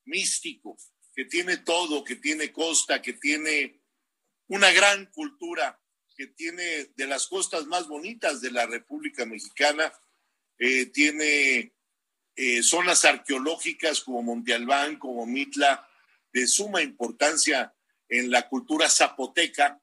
místico, 0.06 0.78
que 1.14 1.26
tiene 1.26 1.58
todo, 1.58 2.04
que 2.04 2.16
tiene 2.16 2.52
costa, 2.52 3.02
que 3.02 3.14
tiene 3.14 3.82
una 4.48 4.72
gran 4.72 5.06
cultura, 5.08 5.80
que 6.20 6.28
tiene 6.28 6.92
de 6.98 7.08
las 7.08 7.28
costas 7.28 7.66
más 7.68 7.88
bonitas 7.88 8.42
de 8.42 8.52
la 8.52 8.66
República 8.66 9.26
Mexicana, 9.26 9.90
eh, 10.58 10.88
tiene 10.88 11.74
eh, 12.36 12.62
zonas 12.62 13.06
arqueológicas 13.06 14.02
como 14.02 14.22
Monte 14.22 14.54
Albán, 14.54 15.00
como 15.00 15.26
Mitla, 15.26 15.88
de 16.34 16.46
suma 16.46 16.82
importancia 16.82 17.74
en 18.10 18.32
la 18.32 18.50
cultura 18.50 18.90
zapoteca. 18.90 19.82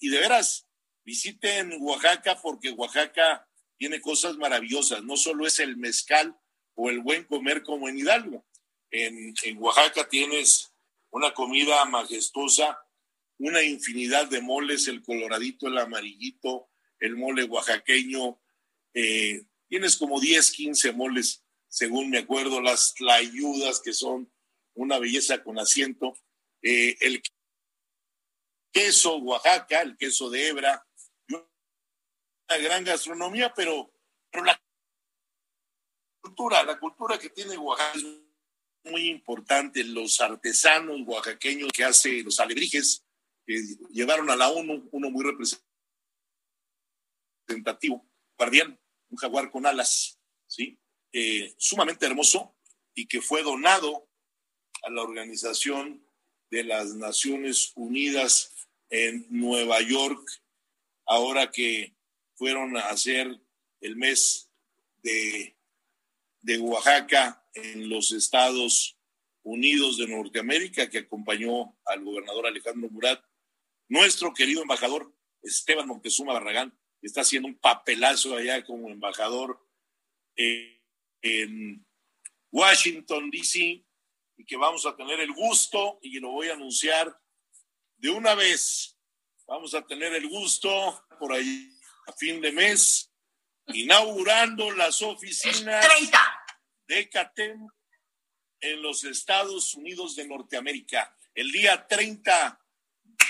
Y 0.00 0.08
de 0.08 0.18
veras, 0.18 0.66
visiten 1.04 1.72
Oaxaca 1.78 2.42
porque 2.42 2.72
Oaxaca 2.72 3.48
tiene 3.76 4.00
cosas 4.00 4.36
maravillosas. 4.36 5.04
No 5.04 5.16
solo 5.16 5.46
es 5.46 5.60
el 5.60 5.76
mezcal 5.76 6.36
o 6.74 6.90
el 6.90 6.98
buen 6.98 7.22
comer 7.22 7.62
como 7.62 7.88
en 7.88 7.98
Hidalgo. 7.98 8.44
En, 8.90 9.32
en 9.44 9.62
Oaxaca 9.62 10.08
tienes 10.08 10.72
una 11.10 11.32
comida 11.34 11.84
majestuosa, 11.84 12.80
una 13.38 13.62
infinidad 13.62 14.28
de 14.28 14.40
moles, 14.40 14.88
el 14.88 15.02
coloradito, 15.02 15.68
el 15.68 15.78
amarillito, 15.78 16.68
el 16.98 17.16
mole 17.16 17.44
oaxaqueño. 17.44 18.40
Eh, 18.94 19.44
tienes 19.68 19.96
como 19.96 20.20
10, 20.20 20.50
15 20.52 20.92
moles, 20.92 21.44
según 21.68 22.10
me 22.10 22.18
acuerdo, 22.18 22.60
las 22.60 22.94
tlayudas 22.94 23.80
que 23.80 23.92
son 23.92 24.32
una 24.74 24.98
belleza 24.98 25.42
con 25.42 25.58
asiento. 25.58 26.14
Eh, 26.62 26.96
el 27.00 27.22
queso 28.72 29.16
Oaxaca, 29.18 29.82
el 29.82 29.96
queso 29.96 30.30
de 30.30 30.48
hebra, 30.48 30.84
gran 32.48 32.84
gastronomía, 32.84 33.52
pero, 33.54 33.92
la 34.32 34.60
cultura, 36.20 36.62
la 36.64 36.78
cultura 36.78 37.18
que 37.18 37.30
tiene 37.30 37.56
Oaxaca 37.56 37.98
es 37.98 38.04
muy 38.90 39.08
importante. 39.08 39.84
Los 39.84 40.20
artesanos 40.20 41.00
oaxaqueños 41.06 41.70
que 41.72 41.84
hace 41.84 42.22
los 42.22 42.40
alebrijes, 42.40 43.04
que 43.48 43.60
llevaron 43.90 44.28
a 44.28 44.36
la 44.36 44.50
ONU, 44.50 44.90
uno 44.92 45.10
muy 45.10 45.24
representativo, 47.48 48.06
guardián, 48.36 48.78
un 49.08 49.16
jaguar 49.16 49.50
con 49.50 49.64
alas, 49.64 50.20
¿sí? 50.46 50.78
Eh, 51.12 51.54
sumamente 51.56 52.04
hermoso 52.04 52.54
y 52.94 53.06
que 53.06 53.22
fue 53.22 53.42
donado 53.42 54.06
a 54.82 54.90
la 54.90 55.00
Organización 55.02 56.04
de 56.50 56.64
las 56.64 56.94
Naciones 56.94 57.72
Unidas 57.74 58.68
en 58.90 59.26
Nueva 59.30 59.80
York, 59.80 60.28
ahora 61.06 61.50
que 61.50 61.96
fueron 62.34 62.76
a 62.76 62.90
hacer 62.90 63.40
el 63.80 63.96
mes 63.96 64.50
de, 65.02 65.56
de 66.42 66.58
Oaxaca 66.58 67.42
en 67.54 67.88
los 67.88 68.12
Estados 68.12 68.98
Unidos 69.42 69.96
de 69.96 70.06
Norteamérica, 70.06 70.90
que 70.90 70.98
acompañó 70.98 71.74
al 71.86 72.04
gobernador 72.04 72.46
Alejandro 72.46 72.90
Murat, 72.90 73.24
nuestro 73.88 74.32
querido 74.32 74.62
embajador 74.62 75.14
Esteban 75.42 75.86
Montezuma 75.86 76.32
Barragán, 76.32 76.78
está 77.00 77.22
haciendo 77.22 77.48
un 77.48 77.58
papelazo 77.58 78.36
allá 78.36 78.64
como 78.64 78.88
embajador 78.88 79.64
en 80.36 81.86
Washington, 82.50 83.30
D.C., 83.30 83.84
y 84.36 84.44
que 84.44 84.56
vamos 84.56 84.86
a 84.86 84.96
tener 84.96 85.18
el 85.18 85.32
gusto, 85.32 85.98
y 86.00 86.20
lo 86.20 86.30
voy 86.30 86.48
a 86.48 86.54
anunciar 86.54 87.20
de 87.96 88.10
una 88.10 88.36
vez, 88.36 88.96
vamos 89.46 89.74
a 89.74 89.84
tener 89.84 90.14
el 90.14 90.28
gusto 90.28 91.04
por 91.18 91.32
ahí 91.32 91.68
a 92.06 92.12
fin 92.12 92.40
de 92.40 92.52
mes, 92.52 93.12
inaugurando 93.66 94.70
las 94.70 95.02
oficinas 95.02 95.84
de 96.86 97.08
CATEM 97.08 97.66
en 98.60 98.82
los 98.82 99.02
Estados 99.04 99.74
Unidos 99.74 100.14
de 100.14 100.28
Norteamérica. 100.28 101.16
El 101.34 101.50
día 101.50 101.86
30 101.86 102.64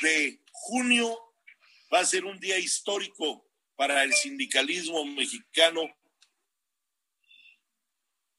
de 0.02 0.42
junio 0.62 1.18
va 1.92 2.00
a 2.00 2.06
ser 2.06 2.24
un 2.24 2.38
día 2.38 2.58
histórico 2.58 3.46
para 3.76 4.02
el 4.02 4.12
sindicalismo 4.12 5.04
mexicano 5.04 5.82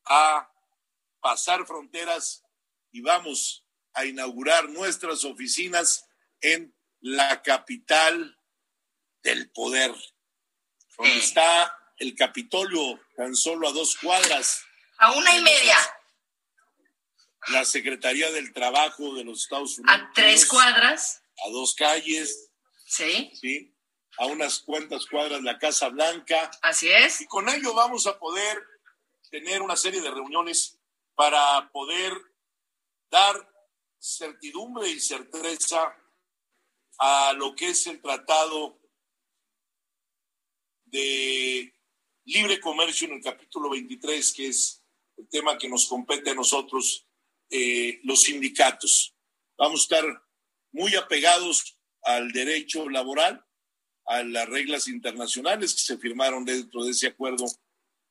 a 0.05 0.51
pasar 1.21 1.65
fronteras 1.65 2.43
y 2.91 3.01
vamos 3.01 3.65
a 3.93 4.05
inaugurar 4.05 4.69
nuestras 4.69 5.23
oficinas 5.23 6.05
en 6.41 6.73
la 7.01 7.41
capital 7.41 8.37
del 9.23 9.49
poder 9.51 9.93
donde 10.99 11.17
está 11.17 11.73
el 11.97 12.15
Capitolio, 12.15 12.99
tan 13.15 13.35
solo 13.35 13.69
a 13.69 13.71
dos 13.71 13.95
cuadras. 13.97 14.63
A 14.97 15.11
una 15.13 15.35
y 15.35 15.41
media. 15.41 15.77
La 17.47 17.63
Secretaría 17.65 18.29
del 18.31 18.51
Trabajo 18.53 19.15
de 19.15 19.23
los 19.23 19.43
Estados 19.43 19.77
Unidos. 19.79 19.97
A 19.97 20.11
tres 20.13 20.45
cuadras. 20.45 21.21
A 21.45 21.49
dos 21.49 21.75
calles. 21.75 22.51
Sí. 22.85 23.31
Sí. 23.33 23.75
A 24.17 24.25
unas 24.25 24.59
cuantas 24.59 25.05
cuadras 25.05 25.41
la 25.41 25.57
Casa 25.57 25.89
Blanca. 25.89 26.51
Así 26.61 26.89
es. 26.89 27.21
Y 27.21 27.27
con 27.27 27.47
ello 27.49 27.73
vamos 27.73 28.07
a 28.07 28.17
poder 28.19 28.61
tener 29.29 29.61
una 29.61 29.75
serie 29.75 30.01
de 30.01 30.11
reuniones 30.11 30.79
para 31.15 31.69
poder 31.71 32.13
dar 33.09 33.35
certidumbre 33.99 34.89
y 34.89 34.99
certeza 34.99 35.95
a 36.99 37.33
lo 37.33 37.55
que 37.55 37.69
es 37.69 37.87
el 37.87 38.01
tratado 38.01 38.79
de 40.85 41.73
libre 42.25 42.59
comercio 42.59 43.07
en 43.07 43.15
el 43.15 43.23
capítulo 43.23 43.69
23, 43.69 44.33
que 44.33 44.47
es 44.47 44.83
el 45.17 45.27
tema 45.29 45.57
que 45.57 45.69
nos 45.69 45.87
compete 45.87 46.31
a 46.31 46.35
nosotros, 46.35 47.07
eh, 47.49 47.99
los 48.03 48.23
sindicatos. 48.23 49.15
Vamos 49.57 49.81
a 49.81 49.83
estar 49.83 50.28
muy 50.71 50.95
apegados 50.95 51.77
al 52.03 52.31
derecho 52.31 52.89
laboral, 52.89 53.45
a 54.05 54.23
las 54.23 54.47
reglas 54.49 54.87
internacionales 54.87 55.73
que 55.73 55.81
se 55.81 55.97
firmaron 55.97 56.45
dentro 56.45 56.83
de 56.83 56.91
ese 56.91 57.07
acuerdo 57.07 57.45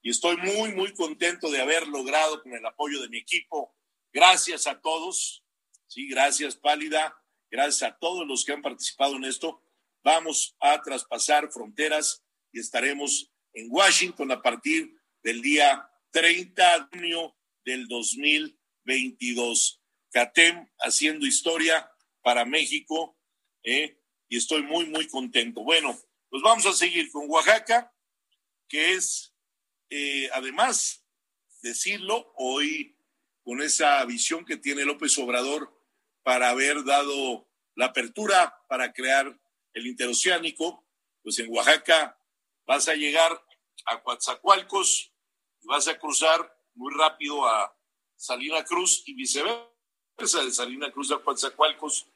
y 0.03 0.11
estoy 0.11 0.37
muy, 0.37 0.73
muy 0.73 0.93
contento 0.95 1.51
de 1.51 1.61
haber 1.61 1.87
logrado 1.89 2.43
con 2.43 2.55
el 2.55 2.65
apoyo 2.65 3.01
de 3.03 3.09
mi 3.09 3.19
equipo. 3.19 3.75
Gracias 4.13 4.67
a 4.67 4.81
todos. 4.81 5.45
Sí, 5.87 6.09
gracias, 6.09 6.57
Pálida. 6.57 7.15
Gracias 7.51 7.91
a 7.91 7.99
todos 7.99 8.27
los 8.27 8.45
que 8.45 8.53
han 8.53 8.63
participado 8.63 9.17
en 9.17 9.25
esto. 9.25 9.63
Vamos 10.03 10.57
a 10.61 10.81
traspasar 10.83 11.51
fronteras 11.51 12.23
y 12.53 12.61
estaremos 12.61 13.33
en 13.53 13.67
Washington 13.71 14.31
a 14.31 14.41
partir 14.41 14.95
del 15.23 15.43
día 15.43 15.91
30 16.11 16.79
de 16.79 16.99
junio 16.99 17.37
del 17.65 17.89
2022. 17.89 19.83
CATEM 20.11 20.69
haciendo 20.79 21.27
historia 21.27 21.91
para 22.29 22.45
México 22.45 23.17
¿eh? 23.63 23.99
y 24.29 24.37
estoy 24.37 24.63
muy, 24.63 24.85
muy 24.85 25.09
contento. 25.09 25.63
Bueno, 25.63 25.99
pues 26.29 26.43
vamos 26.43 26.67
a 26.67 26.75
seguir 26.75 27.11
con 27.11 27.25
Oaxaca, 27.27 27.91
que 28.69 28.93
es, 28.93 29.35
eh, 29.89 30.29
además, 30.35 31.07
decirlo, 31.63 32.31
hoy 32.37 32.99
con 33.43 33.63
esa 33.63 34.05
visión 34.05 34.45
que 34.45 34.59
tiene 34.59 34.85
López 34.85 35.17
Obrador 35.17 35.75
para 36.23 36.51
haber 36.51 36.85
dado 36.85 37.49
la 37.75 37.87
apertura 37.87 38.63
para 38.69 38.93
crear 38.93 39.41
el 39.73 39.87
interoceánico, 39.87 40.87
pues 41.23 41.39
en 41.39 41.51
Oaxaca 41.51 42.21
vas 42.67 42.89
a 42.89 42.95
llegar 42.95 43.43
a 43.87 44.03
Coatzacoalcos 44.03 45.15
y 45.63 45.67
vas 45.67 45.89
a 45.89 45.99
cruzar 45.99 46.55
muy 46.75 46.93
rápido 46.93 47.49
a 47.49 47.75
Salina 48.17 48.63
Cruz 48.65 49.03
y 49.07 49.15
viceversa 49.15 50.45
de 50.45 50.51
Salina 50.51 50.93
Cruz 50.93 51.11
a 51.11 51.21
Coatzacoalcos 51.21 52.07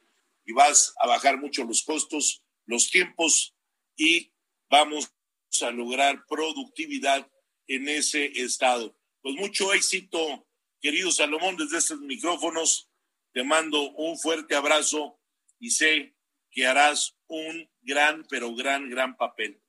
y 0.44 0.52
vas 0.52 0.94
a 1.00 1.06
bajar 1.06 1.38
mucho 1.38 1.64
los 1.64 1.82
costos, 1.82 2.42
los 2.66 2.90
tiempos 2.90 3.54
y 3.96 4.32
vamos 4.70 5.12
a 5.60 5.70
lograr 5.70 6.24
productividad 6.26 7.30
en 7.66 7.88
ese 7.88 8.26
estado. 8.40 8.96
Pues 9.20 9.34
mucho 9.36 9.72
éxito, 9.72 10.48
querido 10.80 11.10
Salomón, 11.12 11.56
desde 11.56 11.78
estos 11.78 12.00
micrófonos. 12.00 12.88
Te 13.32 13.44
mando 13.44 13.90
un 13.92 14.18
fuerte 14.18 14.54
abrazo 14.54 15.20
y 15.58 15.70
sé 15.70 16.16
que 16.50 16.66
harás 16.66 17.16
un 17.28 17.70
gran, 17.80 18.26
pero 18.28 18.54
gran, 18.54 18.90
gran 18.90 19.16
papel. 19.16 19.62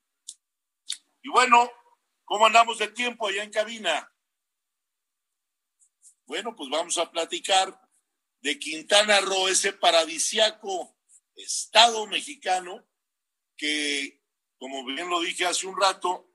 Y 1.22 1.30
bueno, 1.30 1.70
¿cómo 2.24 2.46
andamos 2.46 2.78
de 2.78 2.88
tiempo 2.88 3.26
allá 3.26 3.42
en 3.42 3.50
cabina? 3.50 4.12
Bueno, 6.26 6.54
pues 6.54 6.68
vamos 6.68 6.98
a 6.98 7.10
platicar 7.10 7.78
de 8.44 8.58
Quintana 8.58 9.20
Roo, 9.22 9.48
ese 9.48 9.72
paradisiaco 9.72 10.94
estado 11.34 12.06
mexicano 12.06 12.86
que, 13.56 14.22
como 14.58 14.84
bien 14.84 15.08
lo 15.08 15.22
dije 15.22 15.46
hace 15.46 15.66
un 15.66 15.80
rato, 15.80 16.30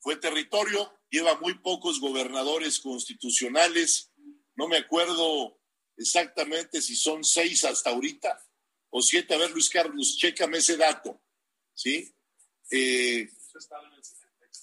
fue 0.00 0.16
territorio, 0.16 0.90
lleva 1.10 1.38
muy 1.40 1.58
pocos 1.58 2.00
gobernadores 2.00 2.80
constitucionales, 2.80 4.12
no 4.56 4.66
me 4.66 4.78
acuerdo 4.78 5.60
exactamente 5.98 6.80
si 6.80 6.96
son 6.96 7.22
seis 7.22 7.64
hasta 7.64 7.90
ahorita 7.90 8.42
o 8.88 9.02
siete. 9.02 9.34
A 9.34 9.38
ver, 9.38 9.50
Luis 9.50 9.68
Carlos, 9.68 10.16
chécame 10.16 10.56
ese 10.56 10.78
dato, 10.78 11.20
¿sí? 11.74 12.14
Eh, 12.70 13.28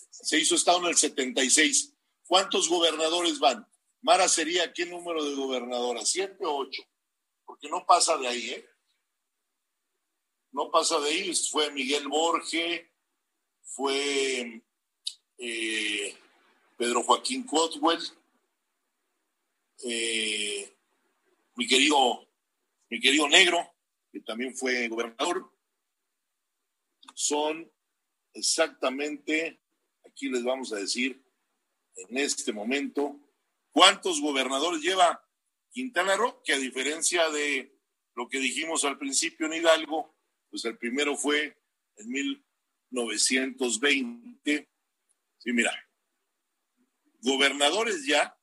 se 0.09 0.39
hizo 0.39 0.55
estado 0.55 0.79
en 0.79 0.87
el 0.87 0.97
76. 0.97 1.93
¿Cuántos 2.25 2.67
gobernadores 2.67 3.37
van? 3.37 3.67
Mara 4.05 4.27
sería 4.27 4.71
qué 4.71 4.85
número 4.85 5.23
de 5.23 5.33
gobernadoras, 5.33 6.07
siete 6.07 6.45
o 6.45 6.57
ocho, 6.57 6.83
porque 7.43 7.67
no 7.67 7.87
pasa 7.87 8.15
de 8.17 8.27
ahí, 8.27 8.51
¿eh? 8.51 8.69
No 10.51 10.69
pasa 10.69 10.99
de 10.99 11.09
ahí, 11.09 11.33
fue 11.49 11.71
Miguel 11.71 12.07
Borge, 12.07 12.93
fue 13.63 14.61
eh, 15.39 16.17
Pedro 16.77 17.01
Joaquín 17.01 17.47
Cotwell, 17.47 17.99
eh, 19.83 20.77
mi 21.55 21.65
querido, 21.65 22.29
mi 22.91 22.99
querido 22.99 23.27
negro, 23.27 23.73
que 24.11 24.19
también 24.19 24.55
fue 24.55 24.87
gobernador, 24.87 25.51
son 27.15 27.71
exactamente, 28.35 29.59
aquí 30.07 30.29
les 30.29 30.43
vamos 30.43 30.71
a 30.73 30.75
decir 30.75 31.25
en 31.95 32.17
este 32.19 32.53
momento, 32.53 33.24
cuántos 33.75 34.19
gobernadores 34.21 34.81
lleva 34.81 35.21
Quintana 35.69 36.15
Roo, 36.15 36.41
que 36.45 36.53
a 36.53 36.57
diferencia 36.57 37.29
de 37.29 37.77
lo 38.15 38.29
que 38.29 38.39
dijimos 38.39 38.85
al 38.85 38.97
principio 38.97 39.47
en 39.47 39.55
Hidalgo, 39.55 40.15
pues 40.49 40.63
el 40.63 40.77
primero 40.77 41.17
fue 41.17 41.61
en 41.97 42.09
1920. 42.09 44.69
Sí, 45.39 45.51
mira, 45.51 45.77
gobernadores 47.19 48.05
ya, 48.07 48.39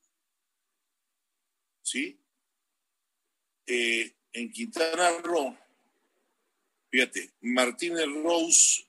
¿sí? 1.80 2.20
Eh, 3.64 4.14
en 4.34 4.52
Quintana 4.52 5.12
Roo, 5.22 5.56
fíjate, 6.90 7.32
Martínez 7.40 8.04
Rose, 8.22 8.86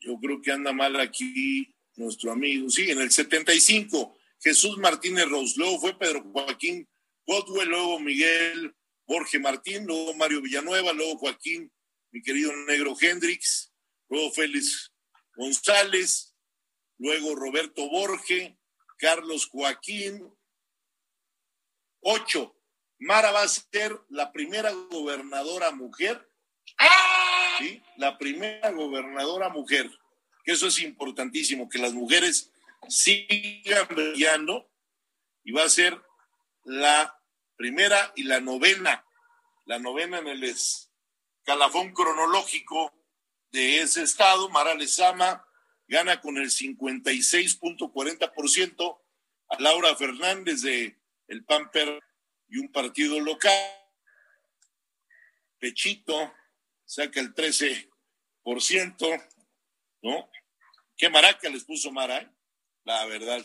yo 0.00 0.18
creo 0.18 0.40
que 0.40 0.52
anda 0.52 0.72
mal 0.72 0.98
aquí 0.98 1.76
nuestro 1.96 2.32
amigo, 2.32 2.68
sí, 2.70 2.90
en 2.90 3.00
el 3.00 3.10
75, 3.10 4.16
Jesús 4.40 4.78
Martínez 4.78 5.28
Rose, 5.28 5.54
luego 5.56 5.80
fue 5.80 5.98
Pedro 5.98 6.22
Joaquín 6.32 6.88
Godwell, 7.26 7.68
luego 7.68 8.00
Miguel 8.00 8.74
Jorge 9.06 9.38
Martín, 9.38 9.84
luego 9.86 10.14
Mario 10.14 10.40
Villanueva, 10.40 10.92
luego 10.92 11.18
Joaquín, 11.18 11.72
mi 12.10 12.22
querido 12.22 12.54
negro 12.66 12.94
Hendrix, 12.98 13.72
luego 14.08 14.30
Félix 14.32 14.92
González, 15.34 16.34
luego 16.98 17.34
Roberto 17.34 17.88
Borge, 17.88 18.58
Carlos 18.98 19.46
Joaquín, 19.46 20.32
ocho. 22.00 22.56
Mara 22.98 23.32
va 23.32 23.42
a 23.42 23.48
ser 23.48 23.98
la 24.10 24.30
primera 24.30 24.70
gobernadora 24.70 25.72
mujer, 25.72 26.30
¿sí? 27.58 27.82
La 27.96 28.16
primera 28.16 28.70
gobernadora 28.70 29.48
mujer, 29.48 29.90
que 30.42 30.52
eso 30.52 30.66
es 30.66 30.80
importantísimo, 30.80 31.68
que 31.68 31.78
las 31.78 31.92
mujeres 31.92 32.50
sigan 32.88 33.86
brillando 33.88 34.68
y 35.44 35.52
va 35.52 35.64
a 35.64 35.68
ser 35.68 36.00
la 36.64 37.20
primera 37.56 38.12
y 38.16 38.22
la 38.24 38.40
novena, 38.40 39.04
la 39.66 39.78
novena 39.78 40.18
en 40.18 40.26
el 40.28 40.42
escalafón 40.44 41.92
cronológico 41.92 42.94
de 43.50 43.80
ese 43.80 44.02
estado. 44.02 44.48
Mara 44.48 44.74
Lezama 44.74 45.46
gana 45.86 46.18
con 46.20 46.38
el 46.38 46.50
56.40% 46.50 48.98
a 49.48 49.60
Laura 49.60 49.94
Fernández 49.94 50.62
de 50.62 50.98
el 51.28 51.44
Pamper 51.44 52.02
y 52.48 52.58
un 52.58 52.72
partido 52.72 53.20
local. 53.20 53.54
Pechito 55.58 56.34
saca 56.84 57.20
el 57.20 57.32
13%, 57.34 57.88
¿no? 60.02 60.28
Qué 60.96 61.08
maraca 61.08 61.48
les 61.48 61.64
puso 61.64 61.90
Mara, 61.90 62.18
¿eh? 62.18 62.30
la 62.84 63.04
verdad. 63.06 63.44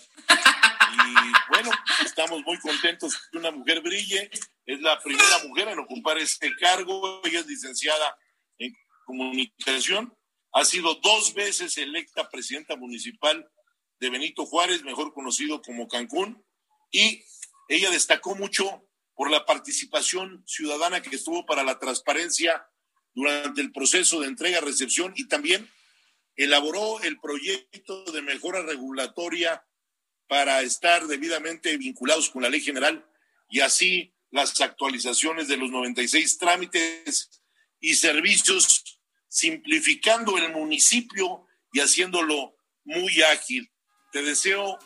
Y 0.89 1.51
bueno, 1.51 1.71
estamos 2.03 2.41
muy 2.43 2.57
contentos 2.59 3.15
que 3.31 3.37
una 3.37 3.51
mujer 3.51 3.81
brille. 3.81 4.29
Es 4.65 4.81
la 4.81 4.99
primera 5.01 5.43
mujer 5.47 5.69
en 5.69 5.79
ocupar 5.79 6.17
este 6.17 6.55
cargo. 6.55 7.21
Ella 7.23 7.39
es 7.39 7.47
licenciada 7.47 8.17
en 8.57 8.75
comunicación. 9.05 10.15
Ha 10.53 10.65
sido 10.65 10.95
dos 10.95 11.33
veces 11.33 11.77
electa 11.77 12.29
presidenta 12.29 12.75
municipal 12.75 13.49
de 13.99 14.09
Benito 14.09 14.45
Juárez, 14.45 14.83
mejor 14.83 15.13
conocido 15.13 15.61
como 15.61 15.87
Cancún. 15.87 16.43
Y 16.91 17.23
ella 17.69 17.89
destacó 17.91 18.35
mucho 18.35 18.87
por 19.13 19.29
la 19.29 19.45
participación 19.45 20.43
ciudadana 20.45 21.01
que 21.01 21.15
estuvo 21.15 21.45
para 21.45 21.63
la 21.63 21.79
transparencia 21.79 22.67
durante 23.13 23.61
el 23.61 23.71
proceso 23.71 24.19
de 24.21 24.27
entrega-recepción 24.27 25.13
y 25.15 25.27
también 25.27 25.69
elaboró 26.37 27.01
el 27.01 27.19
proyecto 27.19 28.03
de 28.05 28.21
mejora 28.21 28.61
regulatoria 28.61 29.65
para 30.27 30.61
estar 30.61 31.07
debidamente 31.07 31.75
vinculados 31.77 32.29
con 32.29 32.43
la 32.43 32.49
ley 32.49 32.61
general 32.61 33.05
y 33.49 33.61
así 33.61 34.13
las 34.29 34.59
actualizaciones 34.61 35.47
de 35.47 35.57
los 35.57 35.71
96 35.71 36.37
trámites 36.37 37.41
y 37.79 37.95
servicios, 37.95 38.99
simplificando 39.27 40.37
el 40.37 40.51
municipio 40.51 41.47
y 41.73 41.79
haciéndolo 41.79 42.55
muy 42.83 43.21
ágil. 43.23 43.71
Te 44.11 44.21
deseo 44.21 44.77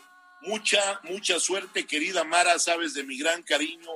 mucha, 0.42 1.00
mucha 1.04 1.38
suerte, 1.38 1.86
querida 1.86 2.24
Mara, 2.24 2.58
sabes 2.58 2.94
de 2.94 3.04
mi 3.04 3.18
gran 3.18 3.42
cariño 3.42 3.90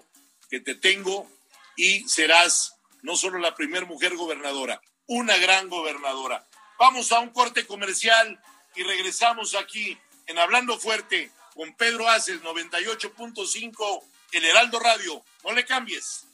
que 0.50 0.60
te 0.60 0.74
tengo 0.74 1.30
y 1.76 2.08
serás 2.08 2.74
no 3.02 3.16
solo 3.16 3.38
la 3.38 3.54
primer 3.54 3.86
mujer 3.86 4.16
gobernadora, 4.16 4.80
una 5.06 5.36
gran 5.36 5.68
gobernadora. 5.68 6.46
Vamos 6.78 7.10
a 7.12 7.20
un 7.20 7.30
corte 7.30 7.66
comercial 7.66 8.38
y 8.74 8.82
regresamos 8.82 9.54
aquí 9.54 9.98
en 10.26 10.38
Hablando 10.38 10.78
Fuerte 10.78 11.30
con 11.54 11.72
Pedro 11.74 12.08
Aces 12.08 12.42
98.5, 12.42 14.02
El 14.32 14.44
Heraldo 14.44 14.78
Radio. 14.78 15.22
No 15.42 15.52
le 15.52 15.64
cambies. 15.64 16.26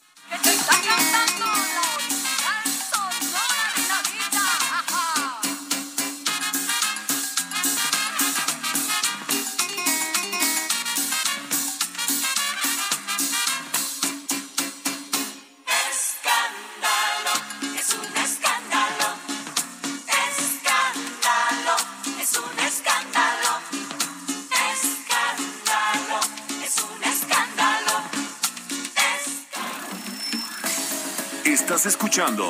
Estás 31.82 31.94
escuchando 31.94 32.44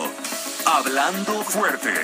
Hablando 0.67 1.43
Fuerte. 1.45 1.95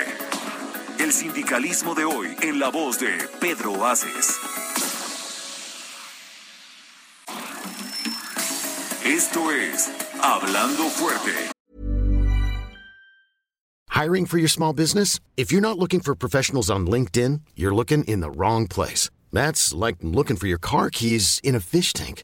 El 0.97 1.11
sindicalismo 1.11 1.93
de 1.93 2.03
hoy 2.03 2.35
en 2.41 2.57
la 2.57 2.71
voz 2.71 2.97
de 2.97 3.19
Pedro 3.39 3.85
Aces. 3.85 4.35
Esto 9.05 9.51
es 9.51 9.91
Hablando 10.23 10.89
Fuerte. 10.89 11.51
Hiring 13.91 14.25
for 14.25 14.39
your 14.39 14.49
small 14.49 14.73
business? 14.73 15.19
If 15.37 15.51
you're 15.51 15.61
not 15.61 15.77
looking 15.77 15.99
for 15.99 16.15
professionals 16.15 16.71
on 16.71 16.87
LinkedIn, 16.87 17.41
you're 17.55 17.75
looking 17.75 18.03
in 18.05 18.21
the 18.21 18.31
wrong 18.31 18.65
place. 18.65 19.11
That's 19.31 19.71
like 19.71 19.97
looking 20.01 20.35
for 20.35 20.47
your 20.47 20.57
car 20.57 20.89
keys 20.89 21.39
in 21.43 21.53
a 21.53 21.59
fish 21.59 21.93
tank. 21.93 22.23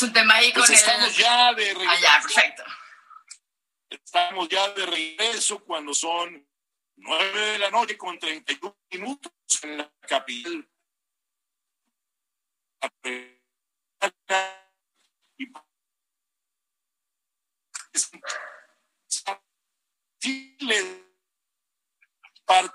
Tenemos 0.00 0.02
un 0.02 0.12
tema 0.12 0.34
ahí 0.36 0.52
con 0.52 0.62
Pues 0.62 0.70
el. 0.70 0.76
estamos 0.76 1.16
ya 1.16 1.54
de 1.54 1.74
regreso. 1.74 2.00
ya, 2.00 2.20
perfecto. 2.22 2.64
Estamos 3.90 4.48
ya 4.48 4.68
de 4.70 4.86
regreso 4.86 5.64
cuando 5.64 5.92
son 5.92 6.48
nueve 6.96 7.40
de 7.40 7.58
la 7.58 7.70
noche 7.70 7.98
con 7.98 8.18
31 8.18 8.78
minutos 8.90 9.32
en 9.62 9.78
la 9.78 9.92
capital. 10.08 10.68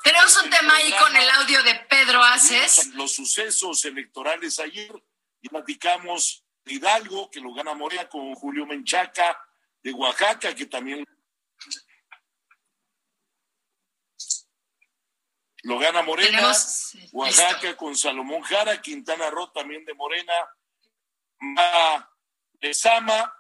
Tenemos 0.04 0.44
un 0.44 0.50
tema 0.50 0.76
ahí 0.78 0.94
con 1.00 1.16
el 1.16 1.30
audio 1.32 1.62
de 1.64 1.76
Pedro 1.90 2.24
Aces. 2.24 2.88
Los 2.94 3.14
sucesos 3.14 3.84
electorales 3.86 4.60
ayer 4.60 4.92
y 5.42 5.50
platicamos 5.50 6.45
Hidalgo, 6.66 7.30
que 7.30 7.40
lo 7.40 7.54
gana 7.54 7.74
Morena 7.74 8.08
con 8.10 8.34
Julio 8.36 8.66
Menchaca, 8.66 9.40
de 9.82 9.94
Oaxaca, 9.94 10.56
que 10.56 10.66
también 10.66 11.06
lo 15.64 15.80
gana 15.80 16.02
Morena, 16.02 16.54
Oaxaca 17.12 17.76
con 17.76 17.96
Salomón 17.96 18.42
Jara, 18.42 18.82
Quintana 18.82 19.30
Roo 19.30 19.52
también 19.52 19.86
de 19.86 19.94
Morena, 19.94 20.34
Ma 21.40 22.12
Lezama, 22.60 23.34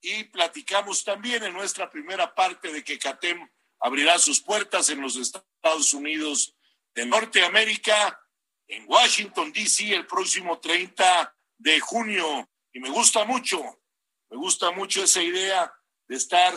y 0.00 0.24
platicamos 0.24 1.02
también 1.04 1.42
en 1.44 1.52
nuestra 1.52 1.90
primera 1.90 2.34
parte 2.34 2.72
de 2.72 2.84
que 2.84 2.98
CATEM 2.98 3.48
abrirá 3.80 4.18
sus 4.18 4.40
puertas 4.40 4.88
en 4.90 5.00
los 5.00 5.16
Estados 5.16 5.92
Unidos 5.92 6.54
de 6.94 7.06
Norteamérica, 7.06 8.20
en 8.68 8.84
Washington, 8.88 9.52
D.C., 9.52 9.94
el 9.94 10.06
próximo 10.06 10.58
30 10.58 11.36
de 11.58 11.80
junio. 11.80 12.48
Y 12.76 12.78
me 12.78 12.90
gusta 12.90 13.24
mucho, 13.24 13.80
me 14.28 14.36
gusta 14.36 14.70
mucho 14.70 15.02
esa 15.02 15.22
idea 15.22 15.74
de 16.08 16.16
estar 16.16 16.52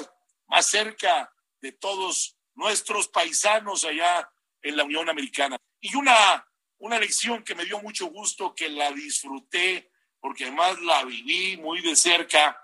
más 0.47 0.65
cerca 0.65 1.34
de 1.62 1.71
todos 1.71 2.38
nuestros 2.55 3.08
paisanos 3.08 3.86
allá 3.86 4.29
en 4.62 4.75
la 4.75 4.84
Unión 4.84 5.10
Americana. 5.10 5.55
Y 5.79 5.95
una, 5.95 6.45
una 6.79 6.99
lección 6.99 7.41
que 7.41 7.55
me 7.55 7.63
dio 7.63 7.82
mucho 7.82 8.08
gusto, 8.08 8.53
que 8.53 8.67
la 8.67 8.91
disfruté, 8.91 9.93
porque 10.19 10.43
además 10.43 10.82
la 10.82 11.05
viví 11.05 11.55
muy 11.55 11.82
de 11.82 11.95
cerca, 11.95 12.62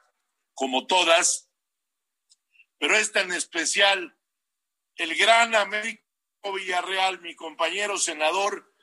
como 0.53 0.85
todas, 0.85 1.49
pero 2.77 2.97
esta 2.97 3.21
en 3.21 3.31
especial, 3.31 4.19
el 4.97 5.15
gran 5.15 5.55
Américo 5.55 6.03
Villarreal, 6.53 7.21
mi 7.21 7.33
compañero 7.35 7.97
senador, 7.97 8.75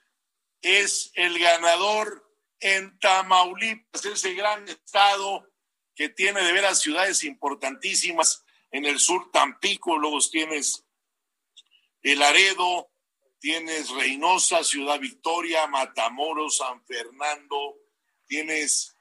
es 0.63 1.13
el 1.13 1.39
ganador 1.39 2.32
en 2.63 2.97
Tamaulipas, 3.01 4.05
ese 4.05 4.35
gran 4.35 4.69
estado 4.69 5.51
que 5.97 6.09
tiene 6.09 6.43
de 6.43 6.53
veras 6.53 6.81
ciudades 6.81 7.25
importantísimas 7.25 8.45
en 8.71 8.85
el 8.87 9.01
sur, 9.01 9.31
Tampico, 9.33 9.99
luego 9.99 10.19
tienes 10.31 10.87
el 12.03 12.21
Laredo, 12.21 12.91
tienes 13.41 13.91
Reynosa, 13.91 14.63
Ciudad 14.63 15.01
Victoria, 15.01 15.67
Matamoros, 15.67 16.59
San 16.59 16.85
Fernando, 16.87 17.77
tienes 18.27 18.97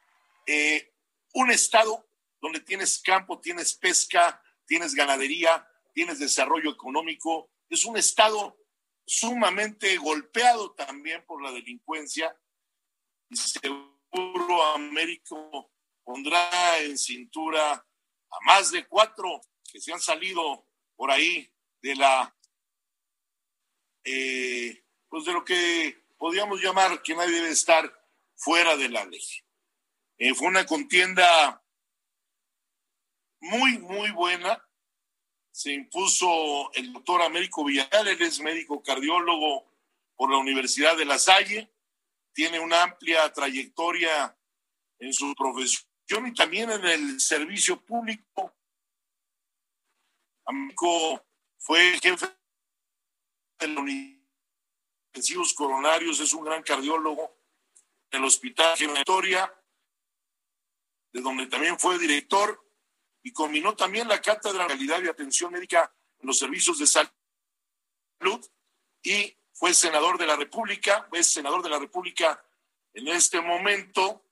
eh, 0.47 0.91
un 1.33 1.51
estado 1.51 2.09
donde 2.41 2.61
tienes 2.61 2.99
campo, 2.99 3.39
tienes 3.39 3.75
pesca, 3.75 4.41
tienes 4.65 4.95
ganadería, 4.95 5.67
tienes 5.93 6.17
desarrollo 6.17 6.71
económico. 6.71 7.51
Es 7.69 7.85
un 7.85 7.95
estado 7.95 8.57
sumamente 9.05 9.97
golpeado 9.97 10.71
también 10.71 11.23
por 11.25 11.43
la 11.43 11.51
delincuencia 11.51 12.35
y 13.31 13.35
seguro 13.37 14.63
Américo 14.75 15.71
pondrá 16.03 16.79
en 16.79 16.97
cintura 16.97 17.73
a 17.73 18.45
más 18.45 18.71
de 18.71 18.85
cuatro 18.85 19.41
que 19.71 19.79
se 19.79 19.93
han 19.93 20.01
salido 20.01 20.67
por 20.97 21.09
ahí 21.09 21.49
de 21.81 21.95
la 21.95 22.35
eh, 24.03 24.83
pues 25.07 25.25
de 25.25 25.33
lo 25.33 25.45
que 25.45 26.03
podríamos 26.17 26.61
llamar 26.61 27.01
que 27.01 27.15
nadie 27.15 27.35
debe 27.35 27.49
estar 27.49 27.89
fuera 28.35 28.75
de 28.75 28.89
la 28.89 29.05
ley. 29.05 29.23
Eh, 30.17 30.33
fue 30.33 30.47
una 30.47 30.65
contienda 30.65 31.63
muy, 33.39 33.77
muy 33.79 34.11
buena. 34.11 34.67
Se 35.51 35.71
impuso 35.71 36.71
el 36.73 36.91
doctor 36.93 37.21
Américo 37.21 37.63
Villarreal, 37.63 38.07
él 38.07 38.21
es 38.21 38.39
médico 38.39 38.81
cardiólogo 38.83 39.71
por 40.15 40.31
la 40.31 40.37
Universidad 40.37 40.97
de 40.97 41.05
La 41.05 41.19
Salle, 41.19 41.71
tiene 42.33 42.59
una 42.59 42.83
amplia 42.83 43.31
trayectoria 43.31 44.37
en 44.99 45.13
su 45.13 45.33
profesión 45.35 46.27
y 46.27 46.33
también 46.33 46.69
en 46.71 46.85
el 46.85 47.19
servicio 47.19 47.83
público. 47.83 48.53
Américo 50.45 51.25
fue 51.57 51.99
jefe 52.01 52.27
de 53.59 53.67
los 53.67 53.85
intensivos 53.87 55.53
coronarios, 55.53 56.19
es 56.19 56.33
un 56.33 56.45
gran 56.45 56.63
cardiólogo 56.63 57.37
del 58.09 58.25
Hospital 58.25 58.77
Victoria, 58.77 59.53
de 61.13 61.21
donde 61.21 61.47
también 61.47 61.77
fue 61.79 61.97
director 61.97 62.67
y 63.23 63.31
combinó 63.31 63.75
también 63.75 64.07
la 64.07 64.21
cátedra 64.21 64.63
de 64.63 64.69
calidad 64.69 65.01
y 65.03 65.07
atención 65.07 65.51
médica 65.51 65.93
en 66.19 66.27
los 66.27 66.39
servicios 66.39 66.79
de 66.79 66.87
salud 66.87 67.11
y 69.03 69.37
fue 69.61 69.75
senador 69.75 70.17
de 70.17 70.25
la 70.25 70.35
República, 70.35 71.07
es 71.11 71.31
senador 71.31 71.61
de 71.61 71.69
la 71.69 71.77
República 71.77 72.43
en 72.95 73.07
este 73.09 73.41
momento, 73.41 74.25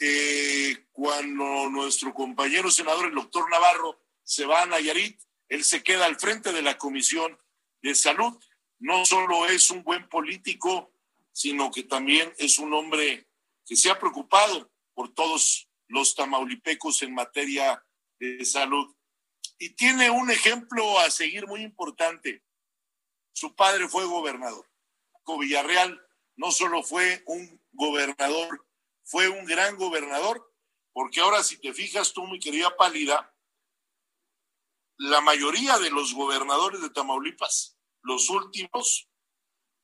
eh, 0.00 0.88
cuando 0.90 1.70
nuestro 1.70 2.12
compañero 2.12 2.68
senador, 2.68 3.06
el 3.06 3.14
doctor 3.14 3.48
Navarro, 3.48 3.96
se 4.24 4.44
va 4.44 4.62
a 4.62 4.66
Nayarit, 4.66 5.20
él 5.48 5.62
se 5.62 5.84
queda 5.84 6.06
al 6.06 6.18
frente 6.18 6.52
de 6.52 6.62
la 6.62 6.76
Comisión 6.76 7.38
de 7.80 7.94
Salud. 7.94 8.36
No 8.80 9.06
solo 9.06 9.46
es 9.46 9.70
un 9.70 9.84
buen 9.84 10.08
político, 10.08 10.90
sino 11.30 11.70
que 11.70 11.84
también 11.84 12.34
es 12.36 12.58
un 12.58 12.74
hombre 12.74 13.28
que 13.64 13.76
se 13.76 13.88
ha 13.88 14.00
preocupado 14.00 14.68
por 14.94 15.14
todos 15.14 15.68
los 15.86 16.16
tamaulipecos 16.16 17.02
en 17.02 17.14
materia 17.14 17.86
de 18.18 18.44
salud. 18.44 18.96
Y 19.60 19.76
tiene 19.76 20.10
un 20.10 20.28
ejemplo 20.32 20.98
a 20.98 21.08
seguir 21.08 21.46
muy 21.46 21.62
importante. 21.62 22.42
Su 23.34 23.54
padre 23.54 23.88
fue 23.88 24.04
gobernador. 24.06 24.66
Villarreal 25.38 26.00
no 26.36 26.50
solo 26.50 26.82
fue 26.82 27.22
un 27.26 27.60
gobernador, 27.72 28.66
fue 29.02 29.28
un 29.28 29.44
gran 29.44 29.76
gobernador, 29.76 30.52
porque 30.92 31.20
ahora 31.20 31.42
si 31.42 31.58
te 31.58 31.72
fijas 31.72 32.12
tú, 32.12 32.26
mi 32.26 32.38
querida 32.38 32.76
Pálida, 32.76 33.34
la 34.98 35.20
mayoría 35.20 35.78
de 35.78 35.90
los 35.90 36.14
gobernadores 36.14 36.80
de 36.80 36.90
Tamaulipas, 36.90 37.76
los 38.02 38.30
últimos, 38.30 39.10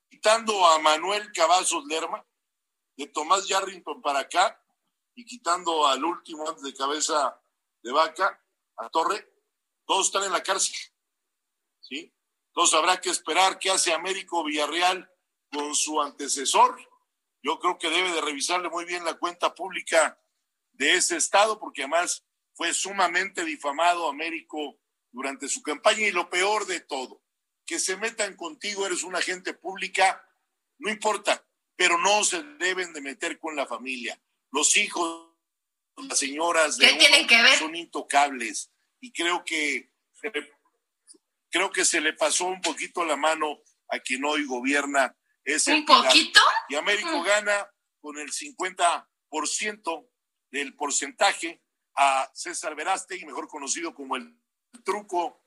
quitando 0.08 0.64
a 0.66 0.78
Manuel 0.78 1.32
Cavazos 1.32 1.84
Lerma, 1.86 2.24
de 2.96 3.08
Tomás 3.08 3.48
Yarrington 3.48 4.00
para 4.00 4.20
acá, 4.20 4.62
y 5.14 5.24
quitando 5.24 5.88
al 5.88 6.04
último 6.04 6.48
antes 6.48 6.62
de 6.62 6.74
cabeza 6.74 7.42
de 7.82 7.92
vaca, 7.92 8.40
a 8.76 8.88
Torre, 8.90 9.34
todos 9.84 10.06
están 10.06 10.22
en 10.24 10.32
la 10.32 10.42
cárcel. 10.42 10.76
¿Sí? 11.80 12.14
Entonces 12.50 12.78
habrá 12.78 13.00
que 13.00 13.10
esperar 13.10 13.58
qué 13.58 13.70
hace 13.70 13.92
Américo 13.92 14.44
Villarreal 14.44 15.10
con 15.50 15.74
su 15.74 16.00
antecesor. 16.00 16.78
Yo 17.42 17.58
creo 17.58 17.78
que 17.78 17.90
debe 17.90 18.12
de 18.12 18.20
revisarle 18.20 18.68
muy 18.68 18.84
bien 18.84 19.04
la 19.04 19.14
cuenta 19.14 19.54
pública 19.54 20.20
de 20.72 20.96
ese 20.96 21.16
estado, 21.16 21.58
porque 21.58 21.82
además 21.82 22.26
fue 22.54 22.74
sumamente 22.74 23.44
difamado 23.44 24.08
Américo 24.08 24.78
durante 25.12 25.48
su 25.48 25.62
campaña 25.62 26.06
y 26.06 26.12
lo 26.12 26.28
peor 26.28 26.66
de 26.66 26.80
todo, 26.80 27.22
que 27.64 27.78
se 27.78 27.96
metan 27.96 28.36
contigo, 28.36 28.86
eres 28.86 29.02
una 29.02 29.18
agente 29.18 29.54
pública, 29.54 30.24
no 30.78 30.90
importa, 30.90 31.46
pero 31.76 31.98
no 31.98 32.24
se 32.24 32.42
deben 32.58 32.92
de 32.92 33.00
meter 33.00 33.38
con 33.38 33.56
la 33.56 33.66
familia. 33.66 34.20
Los 34.50 34.76
hijos, 34.76 35.30
las 35.96 36.18
señoras 36.18 36.76
de 36.76 36.88
¿Qué 36.88 36.96
tienen 36.96 37.26
que 37.26 37.42
ver? 37.42 37.58
son 37.58 37.74
intocables 37.74 38.70
y 39.00 39.12
creo 39.12 39.44
que 39.44 39.92
creo 41.50 41.70
que 41.70 41.84
se 41.84 42.00
le 42.00 42.12
pasó 42.14 42.46
un 42.46 42.60
poquito 42.60 43.04
la 43.04 43.16
mano 43.16 43.58
a 43.88 43.98
quien 43.98 44.24
hoy 44.24 44.44
gobierna 44.46 45.14
ese 45.44 45.74
¿Un 45.74 45.84
poquito? 45.84 46.40
y 46.68 46.76
Américo 46.76 47.18
Mm. 47.18 47.24
gana 47.24 47.68
con 48.00 48.18
el 48.18 48.30
50% 48.32 50.08
del 50.50 50.74
porcentaje 50.76 51.62
a 51.96 52.30
César 52.34 52.74
Verástegui, 52.74 53.24
mejor 53.26 53.48
conocido 53.48 53.94
como 53.94 54.16
el 54.16 54.34
truco, 54.84 55.44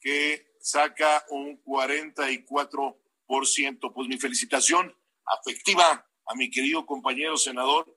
que 0.00 0.54
saca 0.60 1.24
un 1.30 1.62
44%. 1.64 3.92
Pues 3.94 4.08
mi 4.08 4.18
felicitación 4.18 4.96
afectiva 5.26 6.08
a 6.26 6.34
mi 6.34 6.50
querido 6.50 6.84
compañero 6.86 7.36
senador, 7.36 7.96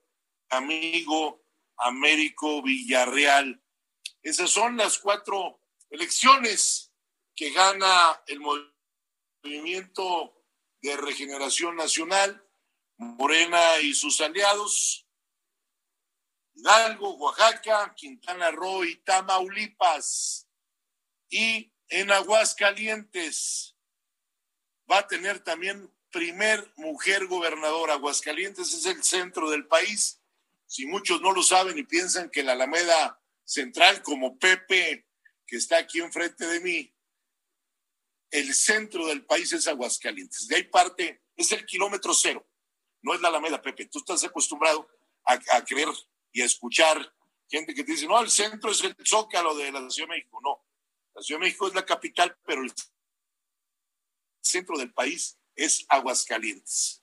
amigo 0.50 1.42
Américo 1.78 2.62
Villarreal. 2.62 3.62
Esas 4.22 4.50
son 4.50 4.76
las 4.76 4.98
cuatro 4.98 5.60
elecciones 5.90 6.85
que 7.36 7.50
gana 7.50 8.22
el 8.26 8.40
movimiento 8.40 10.42
de 10.80 10.96
regeneración 10.96 11.76
nacional, 11.76 12.42
Morena 12.96 13.78
y 13.80 13.94
sus 13.94 14.20
aliados, 14.22 15.06
Hidalgo, 16.54 17.14
Oaxaca, 17.16 17.94
Quintana 17.94 18.50
Roo 18.50 18.84
y 18.84 18.96
Tamaulipas. 18.96 20.48
Y 21.28 21.70
en 21.88 22.10
Aguascalientes 22.10 23.76
va 24.90 25.00
a 25.00 25.06
tener 25.06 25.40
también 25.40 25.92
primer 26.10 26.72
mujer 26.76 27.26
gobernadora. 27.26 27.94
Aguascalientes 27.94 28.72
es 28.72 28.86
el 28.86 29.04
centro 29.04 29.50
del 29.50 29.66
país. 29.66 30.22
Si 30.66 30.86
muchos 30.86 31.20
no 31.20 31.32
lo 31.32 31.42
saben 31.42 31.76
y 31.76 31.82
piensan 31.82 32.30
que 32.30 32.42
la 32.42 32.52
Alameda 32.52 33.20
Central, 33.44 34.02
como 34.02 34.38
Pepe, 34.38 35.06
que 35.46 35.56
está 35.56 35.76
aquí 35.76 36.00
enfrente 36.00 36.46
de 36.46 36.60
mí, 36.60 36.95
el 38.30 38.54
centro 38.54 39.06
del 39.06 39.24
país 39.24 39.52
es 39.52 39.66
Aguascalientes. 39.66 40.48
De 40.48 40.56
ahí 40.56 40.64
parte, 40.64 41.22
es 41.36 41.52
el 41.52 41.64
kilómetro 41.64 42.14
cero. 42.14 42.46
No 43.02 43.14
es 43.14 43.20
la 43.20 43.28
Alameda, 43.28 43.62
Pepe. 43.62 43.86
Tú 43.86 43.98
estás 43.98 44.24
acostumbrado 44.24 44.88
a, 45.24 45.64
creer 45.64 45.88
y 46.32 46.42
a 46.42 46.44
escuchar 46.44 47.14
gente 47.48 47.74
que 47.74 47.84
te 47.84 47.92
dice, 47.92 48.06
no, 48.06 48.20
el 48.20 48.30
centro 48.30 48.70
es 48.70 48.82
el 48.82 48.96
zócalo 49.04 49.54
de 49.56 49.70
la 49.70 49.88
Ciudad 49.90 50.08
de 50.08 50.16
México. 50.16 50.40
No, 50.42 50.64
la 51.14 51.22
Ciudad 51.22 51.40
de 51.40 51.46
México 51.46 51.68
es 51.68 51.74
la 51.74 51.84
capital, 51.84 52.36
pero 52.44 52.62
el 52.62 52.72
centro 54.42 54.78
del 54.78 54.92
país 54.92 55.38
es 55.54 55.84
Aguascalientes. 55.88 57.02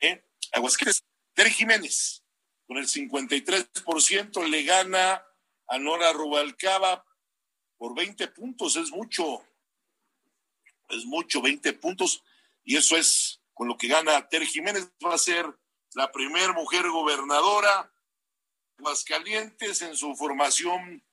¿Eh? 0.00 0.24
Aguascalientes. 0.52 1.04
Tere 1.34 1.50
Jiménez, 1.50 2.24
con 2.66 2.78
el 2.78 2.88
53% 2.88 4.46
le 4.48 4.62
gana 4.64 5.24
a 5.68 5.78
Nora 5.78 6.12
Rubalcaba 6.12 7.04
por 7.76 7.94
20 7.94 8.28
puntos, 8.28 8.76
es 8.76 8.90
mucho. 8.90 9.47
Es 10.88 11.04
mucho, 11.04 11.42
20 11.42 11.72
puntos. 11.74 12.22
Y 12.64 12.76
eso 12.76 12.96
es 12.96 13.40
con 13.54 13.68
lo 13.68 13.76
que 13.76 13.88
gana 13.88 14.28
Tere 14.28 14.46
Jiménez. 14.46 14.90
Va 15.04 15.14
a 15.14 15.18
ser 15.18 15.46
la 15.94 16.10
primera 16.12 16.52
mujer 16.52 16.88
gobernadora 16.88 17.92
Aguascalientes 18.78 19.82
en 19.82 19.96
su 19.96 20.14
formación 20.14 21.04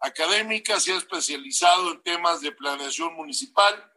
académica, 0.00 0.80
se 0.80 0.92
ha 0.92 0.96
especializado 0.96 1.92
en 1.92 2.02
temas 2.02 2.40
de 2.40 2.52
planeación 2.52 3.14
municipal, 3.14 3.92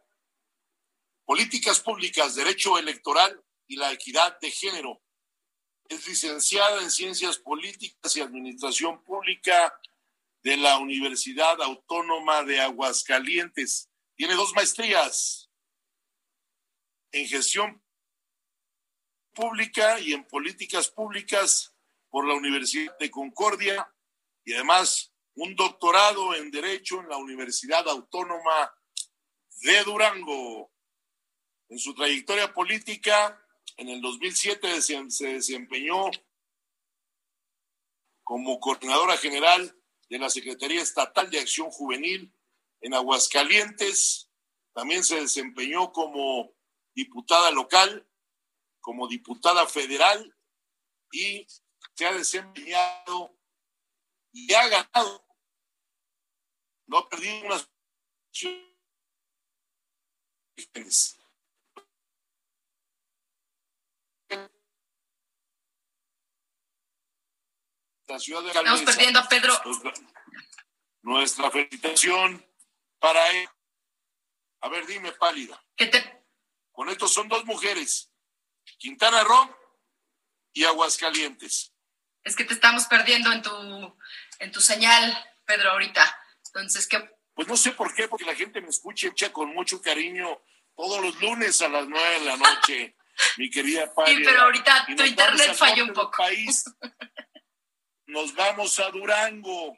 políticas 1.24 1.80
públicas, 1.80 2.34
derecho 2.34 2.78
electoral 2.78 3.42
y 3.66 3.76
la 3.76 3.92
equidad 3.92 4.38
de 4.40 4.50
género. 4.50 5.00
Es 5.88 6.06
licenciada 6.06 6.82
en 6.82 6.90
Ciencias 6.90 7.38
Políticas 7.38 8.14
y 8.16 8.20
Administración 8.20 9.02
Pública 9.04 9.78
de 10.42 10.56
la 10.58 10.78
Universidad 10.78 11.60
Autónoma 11.62 12.42
de 12.44 12.60
Aguascalientes. 12.60 13.88
Tiene 14.18 14.34
dos 14.34 14.52
maestrías 14.52 15.48
en 17.12 17.28
gestión 17.28 17.80
pública 19.32 20.00
y 20.00 20.12
en 20.12 20.26
políticas 20.26 20.90
públicas 20.90 21.72
por 22.08 22.26
la 22.26 22.34
Universidad 22.34 22.98
de 22.98 23.12
Concordia 23.12 23.94
y 24.44 24.54
además 24.54 25.14
un 25.34 25.54
doctorado 25.54 26.34
en 26.34 26.50
Derecho 26.50 26.98
en 26.98 27.08
la 27.10 27.16
Universidad 27.16 27.88
Autónoma 27.88 28.74
de 29.60 29.84
Durango. 29.84 30.72
En 31.68 31.78
su 31.78 31.94
trayectoria 31.94 32.52
política, 32.52 33.40
en 33.76 33.88
el 33.88 34.00
2007 34.00 34.82
se 34.82 35.26
desempeñó 35.28 36.10
como 38.24 38.58
coordinadora 38.58 39.16
general 39.16 39.80
de 40.10 40.18
la 40.18 40.28
Secretaría 40.28 40.82
Estatal 40.82 41.30
de 41.30 41.38
Acción 41.38 41.70
Juvenil 41.70 42.34
en 42.80 42.94
Aguascalientes. 42.94 44.30
También 44.72 45.04
se 45.04 45.20
desempeñó 45.20 45.92
como 45.92 46.54
diputada 46.94 47.50
local, 47.50 48.08
como 48.80 49.08
diputada 49.08 49.66
federal 49.66 50.36
y 51.12 51.46
se 51.94 52.06
ha 52.06 52.12
desempeñado 52.12 53.36
y 54.32 54.52
ha 54.54 54.68
ganado. 54.68 55.26
No 56.86 56.98
ha 56.98 57.08
perdido 57.08 57.46
unas 57.46 57.68
la 68.08 68.18
ciudad 68.18 68.42
de 68.42 68.48
Estamos 68.48 68.82
perdiendo 68.82 69.18
a 69.18 69.28
Pedro. 69.28 69.52
Nuestra 71.02 71.50
felicitación 71.50 72.47
para 72.98 73.30
él. 73.30 73.48
A 74.60 74.68
ver, 74.68 74.86
dime, 74.86 75.12
pálida. 75.12 75.62
¿Qué 75.76 75.86
te... 75.86 76.26
Con 76.72 76.88
estos 76.88 77.12
son 77.12 77.28
dos 77.28 77.44
mujeres, 77.44 78.12
Quintana 78.78 79.24
Roo 79.24 79.56
y 80.52 80.64
Aguascalientes. 80.64 81.72
Es 82.22 82.36
que 82.36 82.44
te 82.44 82.54
estamos 82.54 82.86
perdiendo 82.86 83.32
en 83.32 83.42
tu, 83.42 83.98
en 84.38 84.52
tu 84.52 84.60
señal, 84.60 85.16
Pedro, 85.44 85.72
ahorita. 85.72 86.18
Entonces, 86.46 86.86
¿qué? 86.86 87.10
Pues 87.34 87.48
no 87.48 87.56
sé 87.56 87.72
por 87.72 87.94
qué, 87.94 88.06
porque 88.06 88.24
la 88.24 88.34
gente 88.34 88.60
me 88.60 88.68
escucha 88.68 89.08
echa 89.08 89.32
con 89.32 89.52
mucho 89.54 89.80
cariño 89.80 90.40
todos 90.76 91.02
los 91.02 91.20
lunes 91.20 91.60
a 91.62 91.68
las 91.68 91.88
nueve 91.88 92.20
de 92.20 92.24
la 92.26 92.36
noche, 92.36 92.96
mi 93.38 93.50
querida 93.50 93.92
Pálida. 93.92 94.16
Sí, 94.16 94.24
pero 94.24 94.42
ahorita 94.42 94.86
tu 94.86 95.04
internet 95.04 95.54
falló 95.54 95.84
un 95.84 95.92
poco. 95.92 96.16
país. 96.16 96.64
Nos 98.06 98.34
vamos 98.34 98.78
a 98.78 98.90
Durango. 98.90 99.76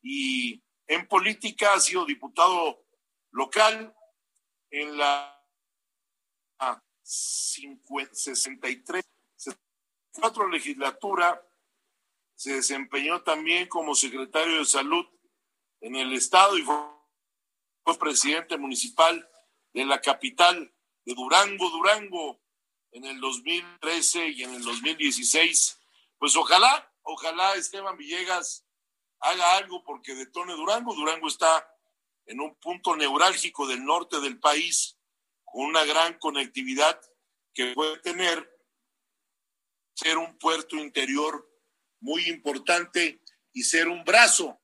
y 0.03 0.61
en 0.85 1.07
política 1.07 1.73
ha 1.73 1.79
sido 1.79 2.05
diputado 2.05 2.85
local 3.31 3.95
en 4.69 4.95
la 4.95 5.35
63, 7.01 9.03
64 9.35 10.49
legislatura. 10.49 11.43
Se 12.35 12.53
desempeñó 12.53 13.23
también 13.23 13.67
como 13.67 13.95
secretario 13.95 14.59
de 14.59 14.65
salud 14.65 15.03
en 15.81 15.95
el 15.95 16.13
estado 16.13 16.55
y 16.55 16.61
fue 16.61 16.98
presidente 17.97 18.57
municipal 18.57 19.29
de 19.73 19.85
la 19.85 20.01
capital 20.01 20.73
de 21.05 21.13
Durango, 21.13 21.69
Durango, 21.69 22.41
en 22.91 23.05
el 23.05 23.19
2013 23.19 24.29
y 24.29 24.43
en 24.43 24.55
el 24.55 24.63
2016. 24.63 25.79
Pues 26.17 26.35
ojalá, 26.35 26.91
ojalá 27.03 27.55
Esteban 27.55 27.97
Villegas 27.97 28.65
haga 29.19 29.57
algo 29.57 29.83
porque 29.83 30.15
detone 30.15 30.53
Durango. 30.53 30.93
Durango 30.93 31.27
está 31.27 31.67
en 32.25 32.39
un 32.39 32.55
punto 32.55 32.95
neurálgico 32.95 33.67
del 33.67 33.83
norte 33.83 34.19
del 34.19 34.39
país 34.39 34.97
con 35.43 35.65
una 35.65 35.83
gran 35.85 36.17
conectividad 36.19 36.99
que 37.53 37.73
puede 37.73 37.97
tener 37.99 38.59
ser 39.95 40.17
un 40.17 40.37
puerto 40.37 40.77
interior 40.77 41.45
muy 41.99 42.29
importante 42.29 43.21
y 43.51 43.63
ser 43.63 43.87
un 43.89 44.03
brazo 44.05 44.61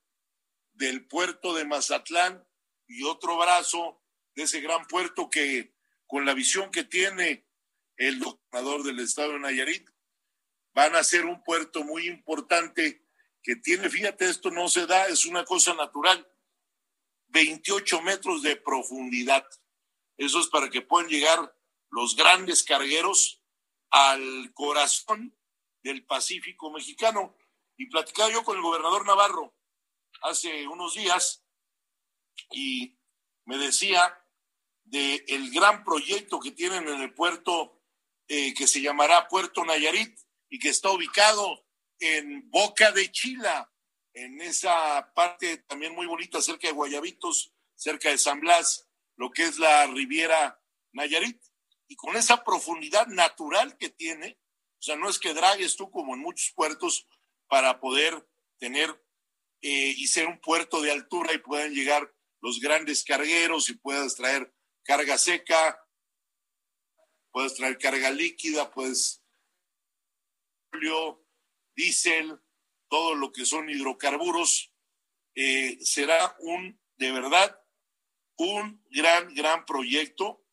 del 0.72 1.06
puerto 1.06 1.54
de 1.54 1.64
Mazatlán 1.64 2.46
y 2.86 3.02
otro 3.04 3.38
brazo 3.38 4.02
de 4.34 4.44
ese 4.44 4.60
gran 4.60 4.86
puerto 4.86 5.28
que 5.30 5.74
con 6.06 6.24
la 6.24 6.34
visión 6.34 6.70
que 6.70 6.84
tiene 6.84 7.46
el 7.96 8.22
gobernador 8.22 8.82
del 8.82 9.00
estado 9.00 9.32
de 9.32 9.40
Nayarit, 9.40 9.88
van 10.74 10.94
a 10.94 11.02
ser 11.02 11.24
un 11.24 11.42
puerto 11.42 11.84
muy 11.84 12.06
importante 12.06 13.02
que 13.42 13.56
tiene, 13.56 13.88
fíjate, 13.88 14.28
esto 14.28 14.50
no 14.50 14.68
se 14.68 14.86
da, 14.86 15.06
es 15.06 15.24
una 15.24 15.44
cosa 15.44 15.72
natural, 15.74 16.30
28 17.28 18.02
metros 18.02 18.42
de 18.42 18.56
profundidad. 18.56 19.46
Eso 20.16 20.40
es 20.40 20.48
para 20.48 20.68
que 20.68 20.82
puedan 20.82 21.08
llegar 21.08 21.56
los 21.90 22.14
grandes 22.16 22.62
cargueros 22.62 23.42
al 23.90 24.52
corazón 24.52 25.36
del 25.82 26.04
Pacífico 26.04 26.70
mexicano. 26.70 27.36
Y 27.76 27.86
platicaba 27.86 28.30
yo 28.30 28.44
con 28.44 28.56
el 28.56 28.62
gobernador 28.62 29.06
Navarro 29.06 29.54
hace 30.22 30.66
unos 30.66 30.94
días 30.94 31.45
y 32.52 32.96
me 33.44 33.58
decía 33.58 34.22
de 34.84 35.24
el 35.28 35.50
gran 35.50 35.84
proyecto 35.84 36.40
que 36.40 36.52
tienen 36.52 36.88
en 36.88 37.00
el 37.00 37.12
puerto 37.12 37.82
eh, 38.28 38.54
que 38.54 38.66
se 38.66 38.80
llamará 38.80 39.28
Puerto 39.28 39.64
Nayarit 39.64 40.18
y 40.48 40.58
que 40.58 40.68
está 40.68 40.90
ubicado 40.90 41.64
en 41.98 42.50
Boca 42.50 42.92
de 42.92 43.10
Chila, 43.10 43.72
en 44.14 44.40
esa 44.40 45.12
parte 45.14 45.58
también 45.58 45.94
muy 45.94 46.06
bonita 46.06 46.40
cerca 46.40 46.66
de 46.66 46.74
Guayabitos, 46.74 47.52
cerca 47.74 48.10
de 48.10 48.18
San 48.18 48.40
Blas, 48.40 48.88
lo 49.16 49.30
que 49.30 49.44
es 49.44 49.58
la 49.58 49.86
Riviera 49.86 50.60
Nayarit. 50.92 51.40
Y 51.88 51.96
con 51.96 52.16
esa 52.16 52.42
profundidad 52.42 53.06
natural 53.06 53.76
que 53.76 53.90
tiene, 53.90 54.38
o 54.78 54.82
sea, 54.82 54.96
no 54.96 55.08
es 55.08 55.18
que 55.18 55.34
dragues 55.34 55.76
tú 55.76 55.90
como 55.90 56.14
en 56.14 56.20
muchos 56.20 56.52
puertos 56.52 57.06
para 57.46 57.78
poder 57.80 58.28
tener 58.58 58.90
eh, 59.62 59.94
y 59.96 60.06
ser 60.08 60.26
un 60.26 60.40
puerto 60.40 60.80
de 60.80 60.90
altura 60.90 61.32
y 61.32 61.38
puedan 61.38 61.74
llegar 61.74 62.12
los 62.46 62.60
grandes 62.60 63.02
cargueros 63.02 63.68
y 63.70 63.74
puedas 63.74 64.14
traer 64.14 64.54
carga 64.84 65.18
seca, 65.18 65.84
puedes 67.32 67.54
traer 67.54 67.76
carga 67.76 68.08
líquida, 68.12 68.70
puedes 68.70 69.20
diésel, 71.74 72.40
todo 72.88 73.16
lo 73.16 73.32
que 73.32 73.44
son 73.44 73.68
hidrocarburos, 73.68 74.72
eh, 75.34 75.76
será 75.80 76.36
un, 76.38 76.80
de 76.96 77.10
verdad, 77.10 77.60
un 78.38 78.80
gran, 78.90 79.34
gran 79.34 79.66
proyecto. 79.66 80.46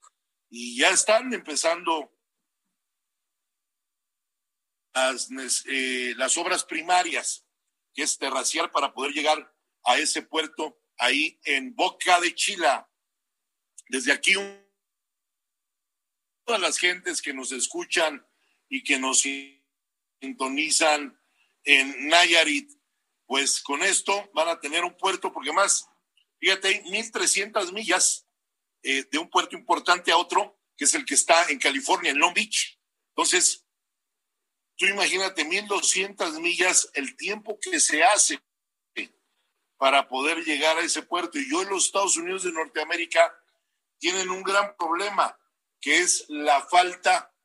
Y 0.50 0.80
ya 0.80 0.90
están 0.90 1.32
empezando 1.32 2.12
las, 4.96 5.30
eh, 5.68 6.16
las 6.18 6.38
obras 6.40 6.66
primarias, 6.66 7.46
que 7.94 8.02
es 8.02 8.18
terraciar 8.18 8.72
para 8.72 8.96
poder 8.96 9.12
llegar 9.12 9.56
a 9.84 10.00
ese 10.00 10.24
puerto 10.24 10.83
ahí 11.04 11.38
en 11.44 11.76
Boca 11.76 12.20
de 12.22 12.34
Chila. 12.34 12.90
Desde 13.90 14.14
aquí, 14.14 14.36
todas 16.46 16.62
las 16.62 16.78
gentes 16.78 17.22
que 17.22 17.34
nos 17.34 17.52
escuchan 17.52 18.26
y 18.70 18.84
que 18.84 18.98
nos 18.98 19.26
sintonizan 20.22 21.20
en 21.66 22.08
Nayarit, 22.08 22.72
pues 23.26 23.62
con 23.62 23.84
esto 23.84 24.30
van 24.34 24.48
a 24.48 24.60
tener 24.60 24.86
un 24.86 24.96
puerto, 24.96 25.32
porque 25.34 25.52
más, 25.52 25.90
fíjate, 26.40 26.70
hay 26.70 26.76
1.300 26.84 27.74
millas 27.74 28.26
eh, 28.82 29.06
de 29.12 29.18
un 29.18 29.30
puerto 29.30 29.58
importante 29.58 30.12
a 30.12 30.18
otro, 30.18 30.58
que 30.78 30.86
es 30.86 30.94
el 30.96 31.06
que 31.06 31.16
está 31.16 31.50
en 31.50 31.60
California, 31.60 32.12
en 32.12 32.20
Long 32.20 32.34
Beach. 32.34 32.80
Entonces, 33.10 33.66
tú 34.78 34.86
imagínate 34.86 35.46
1.200 35.46 36.40
millas, 36.40 36.90
el 36.94 37.16
tiempo 37.18 37.60
que 37.60 37.80
se 37.82 38.04
hace 38.04 38.42
para 39.84 40.08
poder 40.08 40.46
llegar 40.46 40.78
a 40.78 40.86
ese 40.86 41.02
puerto. 41.02 41.38
Y 41.38 41.54
hoy 41.54 41.66
los 41.66 41.88
Estados 41.88 42.16
Unidos 42.16 42.44
de 42.44 42.54
Norteamérica 42.54 43.38
tienen 43.98 44.30
un 44.30 44.42
gran 44.42 44.78
problema, 44.78 45.38
que 45.82 45.98
es 45.98 46.24
la 46.30 46.62
falta 46.62 47.36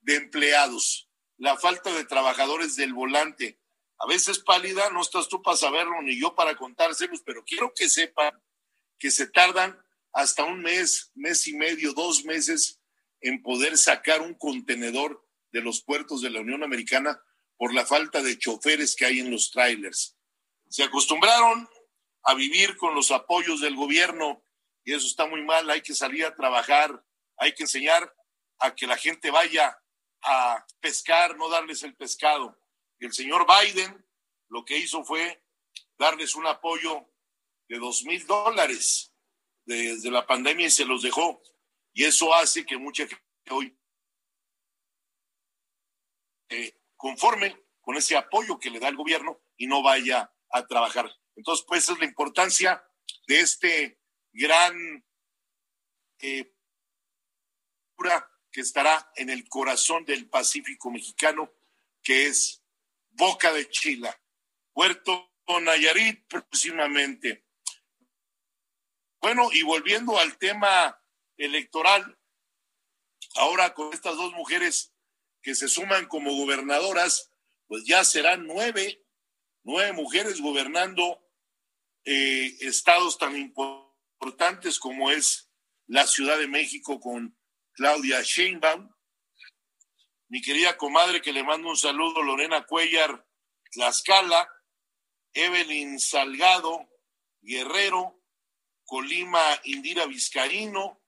de 0.00 0.14
empleados, 0.14 1.10
la 1.38 1.56
falta 1.56 1.92
de 1.92 2.04
trabajadores 2.04 2.76
del 2.76 2.94
volante. 2.94 3.58
A 3.98 4.06
veces 4.06 4.38
pálida, 4.38 4.90
no 4.90 5.02
estás 5.02 5.28
tú 5.28 5.42
para 5.42 5.56
saberlo 5.56 6.00
ni 6.02 6.20
yo 6.20 6.36
para 6.36 6.54
contárselos, 6.54 7.20
pero 7.26 7.42
quiero 7.44 7.74
que 7.74 7.88
sepan 7.88 8.40
que 8.96 9.10
se 9.10 9.26
tardan 9.26 9.76
hasta 10.12 10.44
un 10.44 10.62
mes, 10.62 11.10
mes 11.16 11.48
y 11.48 11.54
medio, 11.54 11.94
dos 11.94 12.24
meses 12.24 12.80
en 13.20 13.42
poder 13.42 13.76
sacar 13.76 14.20
un 14.20 14.34
contenedor 14.34 15.28
de 15.50 15.62
los 15.62 15.82
puertos 15.82 16.22
de 16.22 16.30
la 16.30 16.42
Unión 16.42 16.62
Americana 16.62 17.20
por 17.56 17.74
la 17.74 17.84
falta 17.84 18.22
de 18.22 18.38
choferes 18.38 18.94
que 18.94 19.06
hay 19.06 19.18
en 19.18 19.32
los 19.32 19.50
trailers. 19.50 20.13
Se 20.74 20.82
acostumbraron 20.82 21.70
a 22.24 22.34
vivir 22.34 22.76
con 22.76 22.96
los 22.96 23.12
apoyos 23.12 23.60
del 23.60 23.76
gobierno 23.76 24.44
y 24.82 24.92
eso 24.92 25.06
está 25.06 25.24
muy 25.24 25.40
mal. 25.44 25.70
Hay 25.70 25.82
que 25.82 25.94
salir 25.94 26.26
a 26.26 26.34
trabajar, 26.34 27.00
hay 27.36 27.54
que 27.54 27.62
enseñar 27.62 28.12
a 28.58 28.74
que 28.74 28.88
la 28.88 28.96
gente 28.96 29.30
vaya 29.30 29.80
a 30.22 30.66
pescar, 30.80 31.36
no 31.36 31.48
darles 31.48 31.84
el 31.84 31.94
pescado. 31.94 32.58
El 32.98 33.12
señor 33.12 33.46
Biden 33.46 34.04
lo 34.48 34.64
que 34.64 34.76
hizo 34.76 35.04
fue 35.04 35.44
darles 35.96 36.34
un 36.34 36.48
apoyo 36.48 37.08
de 37.68 37.78
dos 37.78 38.02
mil 38.02 38.26
dólares 38.26 39.14
desde 39.64 40.10
la 40.10 40.26
pandemia 40.26 40.66
y 40.66 40.70
se 40.70 40.84
los 40.84 41.02
dejó. 41.02 41.40
Y 41.92 42.02
eso 42.02 42.34
hace 42.34 42.66
que 42.66 42.78
mucha 42.78 43.06
gente 43.06 43.24
hoy 43.48 43.78
conforme 46.96 47.64
con 47.80 47.96
ese 47.96 48.16
apoyo 48.16 48.58
que 48.58 48.70
le 48.70 48.80
da 48.80 48.88
el 48.88 48.96
gobierno 48.96 49.40
y 49.56 49.68
no 49.68 49.80
vaya 49.80 50.33
a 50.54 50.66
trabajar. 50.66 51.10
Entonces, 51.36 51.64
pues 51.68 51.88
es 51.88 51.98
la 51.98 52.04
importancia 52.04 52.82
de 53.26 53.40
este 53.40 54.00
gran 54.32 55.04
eh, 56.20 56.54
que 58.50 58.60
estará 58.60 59.10
en 59.16 59.30
el 59.30 59.48
corazón 59.48 60.04
del 60.04 60.28
Pacífico 60.28 60.90
mexicano, 60.90 61.52
que 62.02 62.26
es 62.26 62.62
Boca 63.10 63.52
de 63.52 63.68
Chila, 63.68 64.16
Puerto 64.72 65.32
Nayarit 65.60 66.26
próximamente. 66.28 67.44
Bueno, 69.20 69.48
y 69.52 69.62
volviendo 69.62 70.18
al 70.18 70.36
tema 70.38 71.00
electoral, 71.36 72.18
ahora 73.36 73.74
con 73.74 73.92
estas 73.92 74.16
dos 74.16 74.32
mujeres 74.34 74.92
que 75.42 75.54
se 75.54 75.68
suman 75.68 76.06
como 76.06 76.34
gobernadoras, 76.34 77.32
pues 77.66 77.84
ya 77.86 78.04
serán 78.04 78.46
nueve 78.46 79.03
nueve 79.64 79.92
mujeres 79.92 80.40
gobernando 80.40 81.20
eh, 82.04 82.56
estados 82.60 83.18
tan 83.18 83.36
importantes 83.36 84.78
como 84.78 85.10
es 85.10 85.50
la 85.86 86.06
Ciudad 86.06 86.38
de 86.38 86.46
México 86.46 87.00
con 87.00 87.36
Claudia 87.72 88.22
Sheinbaum, 88.22 88.90
mi 90.28 90.40
querida 90.40 90.76
comadre 90.76 91.20
que 91.20 91.32
le 91.32 91.42
mando 91.42 91.68
un 91.68 91.76
saludo, 91.76 92.22
Lorena 92.22 92.66
Cuellar, 92.66 93.26
Tlaxcala, 93.70 94.48
Evelyn 95.32 95.98
Salgado, 95.98 96.88
Guerrero, 97.40 98.22
Colima, 98.84 99.40
Indira 99.64 100.06
Vizcaíno, 100.06 101.02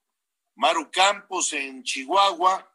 Maru 0.57 0.91
Campos 0.91 1.53
en 1.53 1.83
Chihuahua, 1.83 2.73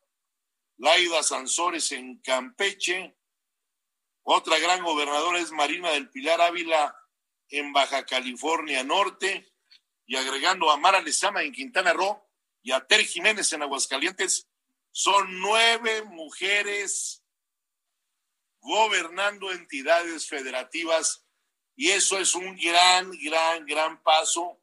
Laida 0.78 1.24
Sansores 1.24 1.92
en 1.92 2.20
Campeche, 2.22 3.16
otra 4.32 4.58
gran 4.60 4.84
gobernadora 4.84 5.40
es 5.40 5.52
Marina 5.52 5.92
del 5.92 6.10
Pilar 6.10 6.42
Ávila 6.42 6.96
en 7.50 7.74
Baja 7.74 8.06
California 8.06 8.84
Norte, 8.84 9.52
y 10.06 10.16
agregando 10.16 10.72
a 10.72 10.78
Mara 10.78 11.02
Lezama 11.02 11.44
en 11.44 11.52
Quintana 11.52 11.94
Roo 11.94 12.22
y 12.62 12.72
a 12.72 12.86
Ter 12.86 13.06
Jiménez 13.06 13.52
en 13.54 13.62
Aguascalientes, 13.62 14.48
son 14.92 15.40
nueve 15.40 16.04
mujeres 16.04 17.24
gobernando 18.60 19.52
entidades 19.52 20.28
federativas. 20.28 21.26
Y 21.76 21.92
eso 21.92 22.20
es 22.20 22.36
un 22.36 22.56
gran, 22.58 23.12
gran, 23.24 23.66
gran 23.66 24.04
paso, 24.04 24.62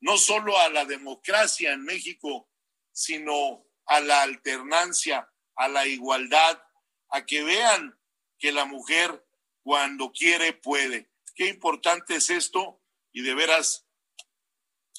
no 0.00 0.16
solo 0.16 0.58
a 0.58 0.68
la 0.70 0.84
democracia 0.84 1.72
en 1.72 1.84
México, 1.84 2.48
sino 2.92 3.66
a 3.86 4.00
la 4.00 4.22
alternancia, 4.22 5.30
a 5.54 5.68
la 5.68 5.86
igualdad, 5.86 6.62
a 7.10 7.24
que 7.24 7.42
vean 7.42 7.97
que 8.38 8.52
la 8.52 8.64
mujer 8.64 9.26
cuando 9.62 10.12
quiere 10.12 10.52
puede. 10.52 11.10
Qué 11.34 11.48
importante 11.48 12.16
es 12.16 12.30
esto 12.30 12.80
y 13.12 13.22
de 13.22 13.34
veras 13.34 13.86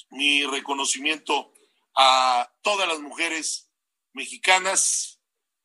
mi 0.09 0.45
reconocimiento 0.45 1.53
a 1.95 2.51
todas 2.61 2.87
las 2.87 2.99
mujeres 2.99 3.69
mexicanas. 4.13 5.19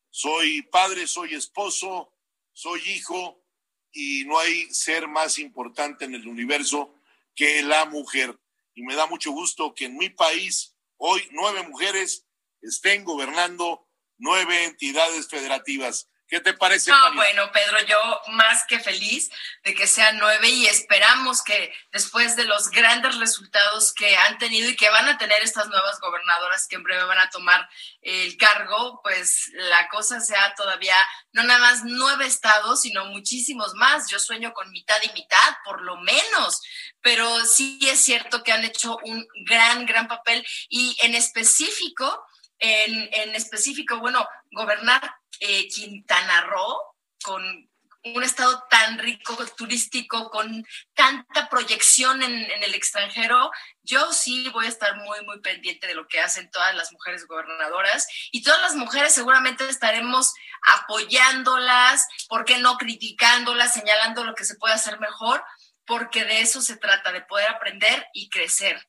Soy 0.09 0.61
padre, 0.63 1.07
soy 1.07 1.35
esposo, 1.35 2.13
soy 2.53 2.81
hijo 2.89 3.43
y 3.91 4.25
no 4.25 4.39
hay 4.39 4.65
ser 4.73 5.07
más 5.07 5.39
importante 5.39 6.05
en 6.05 6.15
el 6.15 6.27
universo 6.27 6.93
que 7.35 7.61
la 7.63 7.85
mujer. 7.85 8.39
Y 8.73 8.83
me 8.83 8.95
da 8.95 9.07
mucho 9.07 9.31
gusto 9.31 9.73
que 9.73 9.85
en 9.85 9.97
mi 9.97 10.09
país 10.09 10.75
hoy 10.97 11.21
nueve 11.31 11.63
mujeres 11.67 12.25
estén 12.61 13.03
gobernando 13.03 13.87
nueve 14.17 14.65
entidades 14.65 15.27
federativas. 15.27 16.09
¿Qué 16.27 16.39
te 16.39 16.53
parece? 16.53 16.89
No, 16.89 17.13
bueno, 17.13 17.51
Pedro, 17.51 17.79
yo 17.85 18.21
más 18.29 18.65
que 18.65 18.79
feliz 18.79 19.29
de 19.63 19.75
que 19.75 19.85
sean 19.85 20.17
nueve 20.17 20.49
y 20.49 20.65
esperamos 20.65 21.43
que 21.43 21.71
después 21.91 22.35
de 22.35 22.45
los 22.45 22.71
grandes 22.71 23.17
resultados 23.17 23.93
que 23.93 24.17
han 24.17 24.39
tenido 24.39 24.67
y 24.67 24.75
que 24.75 24.89
van 24.89 25.07
a 25.07 25.19
tener 25.19 25.43
estas 25.43 25.67
nuevas 25.67 25.99
gobernadoras 25.99 26.67
que 26.67 26.77
en 26.77 26.83
breve 26.83 27.03
van 27.03 27.19
a 27.19 27.29
tomar 27.29 27.69
el 28.01 28.37
cargo, 28.37 29.01
pues 29.03 29.51
la 29.53 29.87
cosa 29.89 30.19
sea 30.19 30.55
todavía 30.55 30.95
no 31.31 31.43
nada 31.43 31.59
más 31.59 31.83
nueve 31.83 32.25
estados, 32.25 32.81
sino 32.81 33.05
muchísimos 33.05 33.75
más. 33.75 34.09
Yo 34.09 34.17
sueño 34.17 34.51
con 34.53 34.71
mitad 34.71 34.97
y 35.03 35.13
mitad, 35.13 35.57
por 35.63 35.83
lo 35.83 35.97
menos, 35.97 36.59
pero 37.01 37.45
sí 37.45 37.77
es 37.83 37.99
cierto 37.99 38.41
que 38.41 38.51
han 38.51 38.65
hecho 38.65 38.97
un 39.03 39.27
gran, 39.45 39.85
gran 39.85 40.07
papel 40.07 40.43
y 40.69 40.97
en 41.01 41.13
específico, 41.13 42.25
en, 42.57 43.09
en 43.13 43.35
específico, 43.35 43.99
bueno, 43.99 44.27
gobernar 44.49 45.15
eh, 45.39 45.67
Quintana 45.67 46.41
Roo, 46.41 46.77
con 47.23 47.69
un 48.13 48.23
estado 48.23 48.63
tan 48.69 48.99
rico 48.99 49.35
turístico, 49.57 50.29
con 50.29 50.63
tanta 50.93 51.49
proyección 51.49 52.21
en, 52.21 52.33
en, 52.33 52.63
el 52.63 52.75
extranjero, 52.75 53.49
yo 53.81 54.13
sí 54.13 54.47
voy 54.49 54.67
a 54.67 54.69
estar 54.69 54.95
muy, 54.97 55.25
muy 55.25 55.39
pendiente 55.41 55.87
de 55.87 55.95
lo 55.95 56.07
que 56.07 56.19
hacen 56.19 56.51
todas 56.51 56.75
las 56.75 56.91
mujeres 56.91 57.25
gobernadoras 57.25 58.07
y 58.31 58.43
todas 58.43 58.61
las 58.61 58.75
mujeres 58.75 59.13
seguramente 59.13 59.67
estaremos 59.67 60.33
apoyándolas, 60.61 62.07
¿por 62.29 62.45
qué 62.45 62.59
no 62.59 62.77
criticándolas, 62.77 63.73
señalando 63.73 64.23
lo 64.23 64.35
que 64.35 64.45
se 64.45 64.55
puede 64.55 64.75
hacer 64.75 64.99
mejor? 64.99 65.43
Porque 65.85 66.25
de 66.25 66.41
eso 66.41 66.61
se 66.61 66.77
trata, 66.77 67.11
de 67.11 67.21
poder 67.21 67.49
aprender 67.49 68.05
y 68.13 68.29
crecer. 68.29 68.87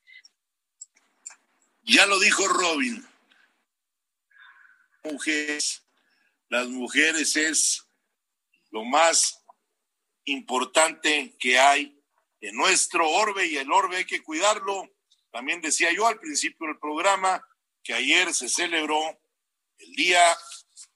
Ya 1.83 2.05
lo 2.05 2.19
dijo 2.19 2.47
Robin. 2.49 3.07
Mujeres 5.05 5.86
las 6.49 6.69
mujeres 6.69 7.37
es 7.37 7.87
lo 8.71 8.85
más 8.85 9.45
importante 10.25 11.35
que 11.39 11.59
hay 11.59 12.01
en 12.41 12.57
nuestro 12.57 13.09
orbe 13.09 13.47
y 13.47 13.57
el 13.57 13.71
orbe 13.71 13.99
hay 13.99 14.05
que 14.05 14.23
cuidarlo. 14.23 14.89
También 15.31 15.61
decía 15.61 15.93
yo 15.93 16.07
al 16.07 16.19
principio 16.19 16.67
del 16.67 16.79
programa 16.79 17.47
que 17.83 17.95
ayer 17.95 18.33
se 18.35 18.49
celebró 18.49 18.99
el 19.79 19.93
Día 19.93 20.37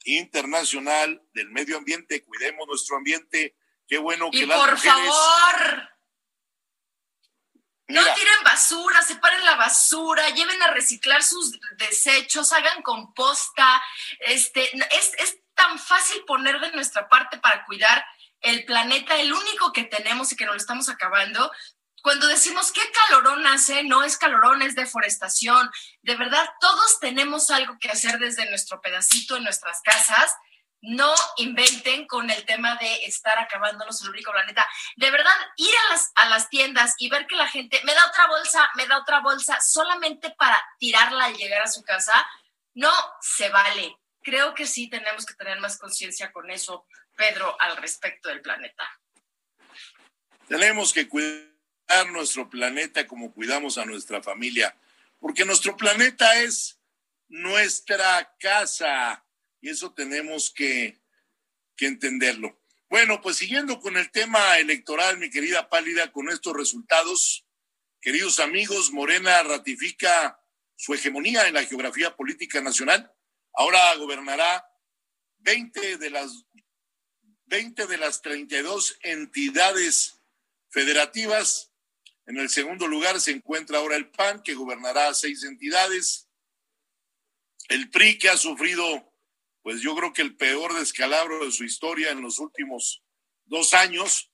Internacional 0.04 1.22
del 1.34 1.50
Medio 1.50 1.76
Ambiente. 1.76 2.24
Cuidemos 2.24 2.66
nuestro 2.66 2.96
ambiente. 2.96 3.56
Qué 3.86 3.98
bueno 3.98 4.30
que 4.30 4.38
y 4.38 4.46
las 4.46 4.58
por 4.58 4.70
mujeres... 4.72 4.92
favor, 4.92 5.88
no 7.90 8.14
tiren 8.14 8.44
basura, 8.44 9.02
separen 9.02 9.44
la 9.44 9.56
basura, 9.56 10.28
lleven 10.30 10.62
a 10.62 10.68
reciclar 10.68 11.22
sus 11.22 11.58
desechos, 11.76 12.52
hagan 12.52 12.82
composta. 12.82 13.82
Este, 14.20 14.70
es, 14.96 15.12
es 15.18 15.38
tan 15.54 15.78
fácil 15.78 16.24
poner 16.24 16.60
de 16.60 16.72
nuestra 16.72 17.08
parte 17.08 17.38
para 17.38 17.64
cuidar 17.66 18.04
el 18.40 18.64
planeta, 18.64 19.16
el 19.16 19.32
único 19.32 19.72
que 19.72 19.84
tenemos 19.84 20.32
y 20.32 20.36
que 20.36 20.46
nos 20.46 20.54
lo 20.54 20.60
estamos 20.60 20.88
acabando. 20.88 21.50
Cuando 22.02 22.26
decimos 22.26 22.72
qué 22.72 22.80
calorón 22.92 23.46
hace, 23.46 23.84
no 23.84 24.02
es 24.02 24.16
calorón, 24.16 24.62
es 24.62 24.74
deforestación. 24.74 25.70
De 26.02 26.16
verdad, 26.16 26.48
todos 26.60 26.98
tenemos 26.98 27.50
algo 27.50 27.78
que 27.78 27.90
hacer 27.90 28.18
desde 28.18 28.48
nuestro 28.48 28.80
pedacito 28.80 29.36
en 29.36 29.44
nuestras 29.44 29.82
casas. 29.82 30.34
No 30.82 31.14
inventen 31.36 32.06
con 32.06 32.30
el 32.30 32.44
tema 32.46 32.76
de 32.76 33.04
estar 33.04 33.38
acabándonos 33.38 34.02
el 34.02 34.10
único 34.10 34.32
planeta. 34.32 34.66
De 34.96 35.10
verdad, 35.10 35.34
ir 35.56 35.74
a 35.86 35.92
las, 35.92 36.12
a 36.14 36.28
las 36.28 36.48
tiendas 36.48 36.94
y 36.98 37.10
ver 37.10 37.26
que 37.26 37.36
la 37.36 37.48
gente 37.48 37.80
me 37.84 37.94
da 37.94 38.06
otra 38.06 38.26
bolsa, 38.28 38.70
me 38.76 38.86
da 38.86 38.98
otra 38.98 39.20
bolsa, 39.20 39.60
solamente 39.60 40.30
para 40.30 40.60
tirarla 40.78 41.26
al 41.26 41.36
llegar 41.36 41.62
a 41.62 41.68
su 41.68 41.82
casa, 41.82 42.26
no 42.74 42.92
se 43.20 43.48
vale. 43.50 43.96
Creo 44.22 44.54
que 44.54 44.66
sí 44.66 44.88
tenemos 44.88 45.26
que 45.26 45.34
tener 45.34 45.60
más 45.60 45.78
conciencia 45.78 46.32
con 46.32 46.50
eso, 46.50 46.86
Pedro, 47.16 47.56
al 47.60 47.76
respecto 47.76 48.28
del 48.28 48.40
planeta. 48.40 48.88
Tenemos 50.48 50.92
que 50.92 51.08
cuidar 51.08 52.10
nuestro 52.10 52.48
planeta 52.48 53.06
como 53.06 53.32
cuidamos 53.32 53.78
a 53.78 53.84
nuestra 53.84 54.22
familia, 54.22 54.76
porque 55.18 55.44
nuestro 55.44 55.76
planeta 55.76 56.36
es 56.36 56.80
nuestra 57.28 58.34
casa 58.38 59.24
y 59.60 59.70
eso 59.70 59.92
tenemos 59.92 60.50
que, 60.50 60.98
entenderlo. 61.82 62.60
Bueno, 62.90 63.22
pues 63.22 63.38
siguiendo 63.38 63.80
con 63.80 63.96
el 63.96 64.10
tema 64.10 64.58
electoral, 64.58 65.16
mi 65.16 65.30
querida 65.30 65.70
Pálida, 65.70 66.12
con 66.12 66.28
estos 66.28 66.54
resultados, 66.54 67.46
queridos 68.02 68.38
amigos, 68.38 68.92
Morena 68.92 69.42
ratifica 69.44 70.38
su 70.76 70.92
hegemonía 70.92 71.48
en 71.48 71.54
la 71.54 71.64
geografía 71.64 72.14
política 72.14 72.60
nacional. 72.60 73.10
Ahora 73.54 73.94
gobernará 73.94 74.62
20 75.38 75.96
de 75.96 76.10
las 76.10 76.44
20 77.46 77.86
de 77.86 77.96
las 77.96 78.20
32 78.20 78.98
entidades 79.02 80.20
federativas. 80.68 81.72
En 82.26 82.36
el 82.36 82.50
segundo 82.50 82.86
lugar 82.86 83.20
se 83.20 83.32
encuentra 83.32 83.78
ahora 83.78 83.96
el 83.96 84.10
PAN, 84.10 84.42
que 84.42 84.54
gobernará 84.54 85.14
seis 85.14 85.44
entidades. 85.44 86.28
El 87.68 87.90
PRI, 87.90 88.18
que 88.18 88.28
ha 88.28 88.36
sufrido, 88.36 89.09
pues 89.62 89.80
yo 89.80 89.94
creo 89.94 90.12
que 90.12 90.22
el 90.22 90.36
peor 90.36 90.74
descalabro 90.74 91.44
de 91.44 91.52
su 91.52 91.64
historia 91.64 92.10
en 92.10 92.22
los 92.22 92.38
últimos 92.38 93.02
dos 93.44 93.74
años. 93.74 94.30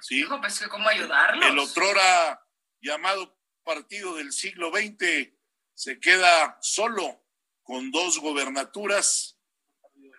¿sí? 0.00 0.20
Hijo, 0.20 0.40
pues 0.40 0.62
cómo 0.68 0.88
ayudarlos. 0.88 1.46
El 1.46 1.58
otrora 1.58 2.46
llamado 2.80 3.38
partido 3.64 4.14
del 4.16 4.32
siglo 4.32 4.70
XX 4.70 5.32
se 5.74 5.98
queda 5.98 6.58
solo 6.60 7.26
con 7.62 7.90
dos 7.90 8.18
gobernaturas 8.20 9.38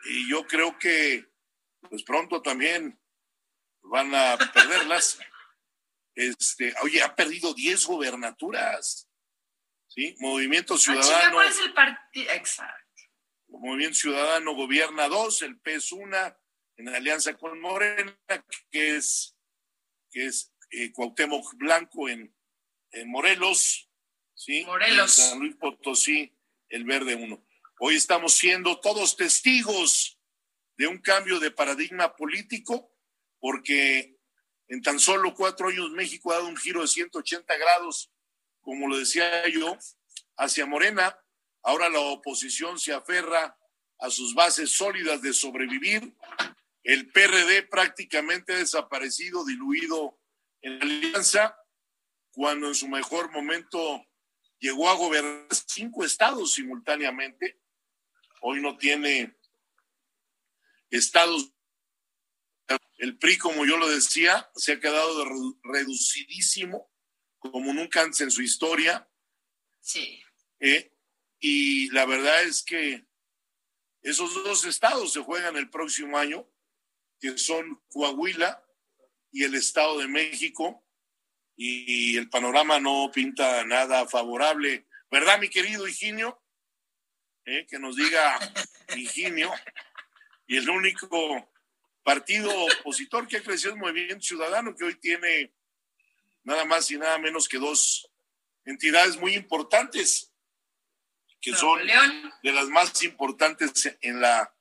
y 0.05 0.29
yo 0.29 0.45
creo 0.45 0.77
que 0.77 1.31
pues 1.89 2.03
pronto 2.03 2.41
también 2.41 2.99
van 3.81 4.13
a 4.13 4.37
perderlas. 4.53 5.19
Este, 6.17 6.73
oye, 6.81 7.03
ha 7.03 7.13
perdido 7.13 7.53
10 7.53 7.87
gobernaturas. 7.87 9.09
¿Sí? 9.85 10.15
Movimiento 10.19 10.75
Ah, 10.75 10.77
Ciudadano. 10.77 11.33
¿Cuál 11.33 11.47
es 11.49 11.59
el 11.59 11.73
partido? 11.73 12.31
Exacto. 12.31 12.84
Movimiento 13.59 13.97
Ciudadano 13.97 14.55
gobierna 14.55 15.07
dos, 15.07 15.41
el 15.41 15.59
PES 15.59 15.91
una, 15.93 16.37
en 16.77 16.89
alianza 16.89 17.35
con 17.37 17.59
Morena, 17.59 18.17
que 18.71 18.97
es, 18.97 19.35
que 20.11 20.25
es 20.25 20.53
eh, 20.71 20.91
Cuauhtémoc 20.91 21.55
Blanco 21.55 22.09
en, 22.09 22.35
en 22.91 23.09
Morelos, 23.09 23.89
¿sí? 24.33 24.65
Morelos. 24.65 25.19
En 25.19 25.25
San 25.25 25.39
Luis 25.39 25.55
Potosí, 25.55 26.33
el 26.69 26.83
Verde 26.83 27.15
uno. 27.15 27.45
Hoy 27.79 27.95
estamos 27.95 28.33
siendo 28.33 28.79
todos 28.79 29.15
testigos 29.15 30.19
de 30.77 30.87
un 30.87 30.99
cambio 30.99 31.39
de 31.39 31.51
paradigma 31.51 32.15
político, 32.15 32.93
porque 33.39 34.17
en 34.67 34.81
tan 34.81 34.99
solo 34.99 35.33
cuatro 35.33 35.67
años 35.67 35.91
México 35.91 36.31
ha 36.31 36.35
dado 36.35 36.47
un 36.47 36.57
giro 36.57 36.81
de 36.81 36.87
180 36.87 37.55
grados, 37.57 38.11
como 38.61 38.87
lo 38.87 38.97
decía 38.97 39.47
yo, 39.49 39.77
hacia 40.37 40.65
Morena. 40.65 41.19
Ahora 41.65 41.89
la 41.89 41.99
oposición 41.99 42.77
se 42.77 42.93
aferra 42.93 43.57
a 43.99 44.09
sus 44.11 44.35
bases 44.35 44.71
sólidas 44.71 45.19
de 45.23 45.33
sobrevivir. 45.33 46.15
El 46.83 47.11
PRD 47.11 47.63
prácticamente 47.63 48.53
ha 48.53 48.57
desaparecido, 48.57 49.43
diluido 49.43 50.19
en 50.61 50.77
la 50.77 50.85
alianza, 50.85 51.57
cuando 52.31 52.67
en 52.67 52.75
su 52.75 52.87
mejor 52.87 53.31
momento 53.31 54.05
llegó 54.59 54.89
a 54.89 54.93
gobernar 54.93 55.47
cinco 55.67 56.05
estados 56.05 56.53
simultáneamente. 56.53 57.59
Hoy 58.41 58.61
no 58.61 58.77
tiene 58.77 59.35
estados. 60.91 61.51
El 62.99 63.17
PRI, 63.17 63.39
como 63.39 63.65
yo 63.65 63.77
lo 63.77 63.89
decía, 63.89 64.51
se 64.55 64.73
ha 64.73 64.79
quedado 64.79 65.25
reducidísimo, 65.63 66.91
como 67.39 67.73
nunca 67.73 68.03
antes 68.03 68.21
en 68.21 68.29
su 68.29 68.43
historia. 68.43 69.09
Sí. 69.81 70.21
¿eh? 70.59 70.94
Y 71.47 71.89
la 71.91 72.07
verdad 72.07 72.41
es 72.41 72.63
que 72.63 73.05
esos 74.01 74.33
dos 74.33 74.65
estados 74.65 75.13
se 75.13 75.19
juegan 75.19 75.55
el 75.57 75.69
próximo 75.69 76.17
año, 76.17 76.49
que 77.19 77.37
son 77.37 77.83
Coahuila 77.89 78.65
y 79.31 79.43
el 79.43 79.53
Estado 79.53 79.99
de 79.99 80.07
México, 80.07 80.83
y 81.55 82.17
el 82.17 82.31
panorama 82.31 82.79
no 82.79 83.11
pinta 83.13 83.63
nada 83.63 84.07
favorable, 84.07 84.87
¿verdad, 85.11 85.37
mi 85.39 85.47
querido 85.47 85.87
Higinio? 85.87 86.41
¿Eh? 87.45 87.67
Que 87.69 87.77
nos 87.77 87.95
diga 87.95 88.39
Higinio. 88.97 89.53
Y 90.47 90.57
el 90.57 90.67
único 90.67 91.53
partido 92.01 92.49
opositor 92.79 93.27
que 93.27 93.37
ha 93.37 93.43
crecido 93.43 93.73
es 93.73 93.79
Movimiento 93.79 94.25
Ciudadano, 94.25 94.75
que 94.75 94.85
hoy 94.85 94.95
tiene 94.95 95.53
nada 96.43 96.65
más 96.65 96.89
y 96.89 96.97
nada 96.97 97.19
menos 97.19 97.47
que 97.47 97.59
dos 97.59 98.11
entidades 98.65 99.15
muy 99.17 99.35
importantes, 99.35 100.31
que 101.41 101.53
son 101.53 101.79
de 102.43 102.51
las 102.51 102.67
más 102.67 103.03
importantes 103.03 103.97
en 104.01 104.21
la 104.21 104.51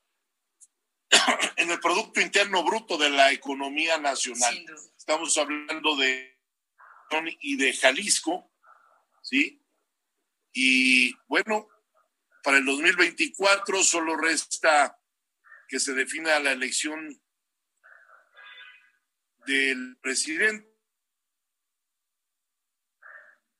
en 1.57 1.71
el 1.71 1.79
Producto 1.79 2.21
Interno 2.21 2.63
Bruto 2.63 2.97
de 2.97 3.09
la 3.09 3.31
economía 3.31 3.97
nacional. 3.97 4.65
Estamos 4.97 5.37
hablando 5.37 5.95
de 5.95 6.35
y 7.41 7.55
de 7.57 7.73
Jalisco, 7.73 8.51
¿sí? 9.21 9.61
Y 10.51 11.13
bueno, 11.27 11.67
para 12.43 12.57
el 12.57 12.65
2024 12.65 13.83
solo 13.83 14.17
resta 14.17 14.99
que 15.67 15.79
se 15.79 15.93
defina 15.93 16.39
la 16.39 16.51
elección 16.51 17.21
del 19.45 19.97
presidente, 20.01 20.67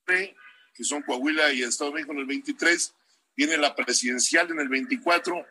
que 0.05 0.83
son 0.83 1.01
Coahuila 1.03 1.53
y 1.53 1.63
Estado 1.63 1.91
de 1.91 1.95
México 1.95 2.13
en 2.13 2.19
el 2.19 2.25
23, 2.25 2.95
viene 3.35 3.57
la 3.57 3.75
presidencial 3.75 4.49
en 4.51 4.59
el 4.59 4.69
24, 4.69 5.45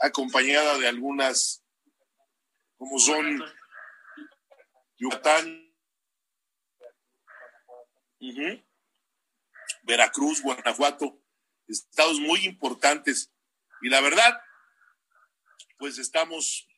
acompañada 0.00 0.78
de 0.78 0.88
algunas, 0.88 1.64
como 2.76 2.98
son 2.98 3.42
Yucatán, 4.96 5.70
Veracruz, 9.82 10.42
Guanajuato, 10.42 11.22
estados 11.66 12.20
muy 12.20 12.44
importantes. 12.44 13.32
Y 13.82 13.88
la 13.88 14.00
verdad, 14.00 14.40
pues 15.78 15.98
estamos 15.98 16.68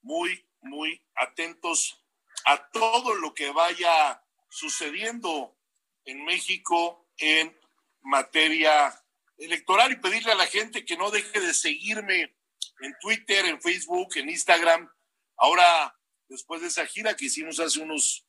muy, 0.00 0.48
muy 0.60 1.04
atentos 1.14 2.02
a 2.46 2.70
todo 2.70 3.14
lo 3.16 3.34
que 3.34 3.50
vaya 3.50 4.24
sucediendo 4.48 5.56
en 6.04 6.24
México 6.24 7.08
en 7.18 7.56
materia 8.00 8.99
electoral 9.40 9.92
y 9.92 9.96
pedirle 9.96 10.32
a 10.32 10.36
la 10.36 10.46
gente 10.46 10.84
que 10.84 10.96
no 10.96 11.10
deje 11.10 11.40
de 11.40 11.54
seguirme 11.54 12.36
en 12.80 12.94
Twitter, 13.00 13.46
en 13.46 13.60
Facebook, 13.60 14.16
en 14.16 14.28
Instagram. 14.28 14.90
Ahora, 15.36 15.98
después 16.28 16.60
de 16.60 16.68
esa 16.68 16.86
gira 16.86 17.16
que 17.16 17.26
hicimos 17.26 17.58
hace 17.58 17.80
unos 17.80 18.26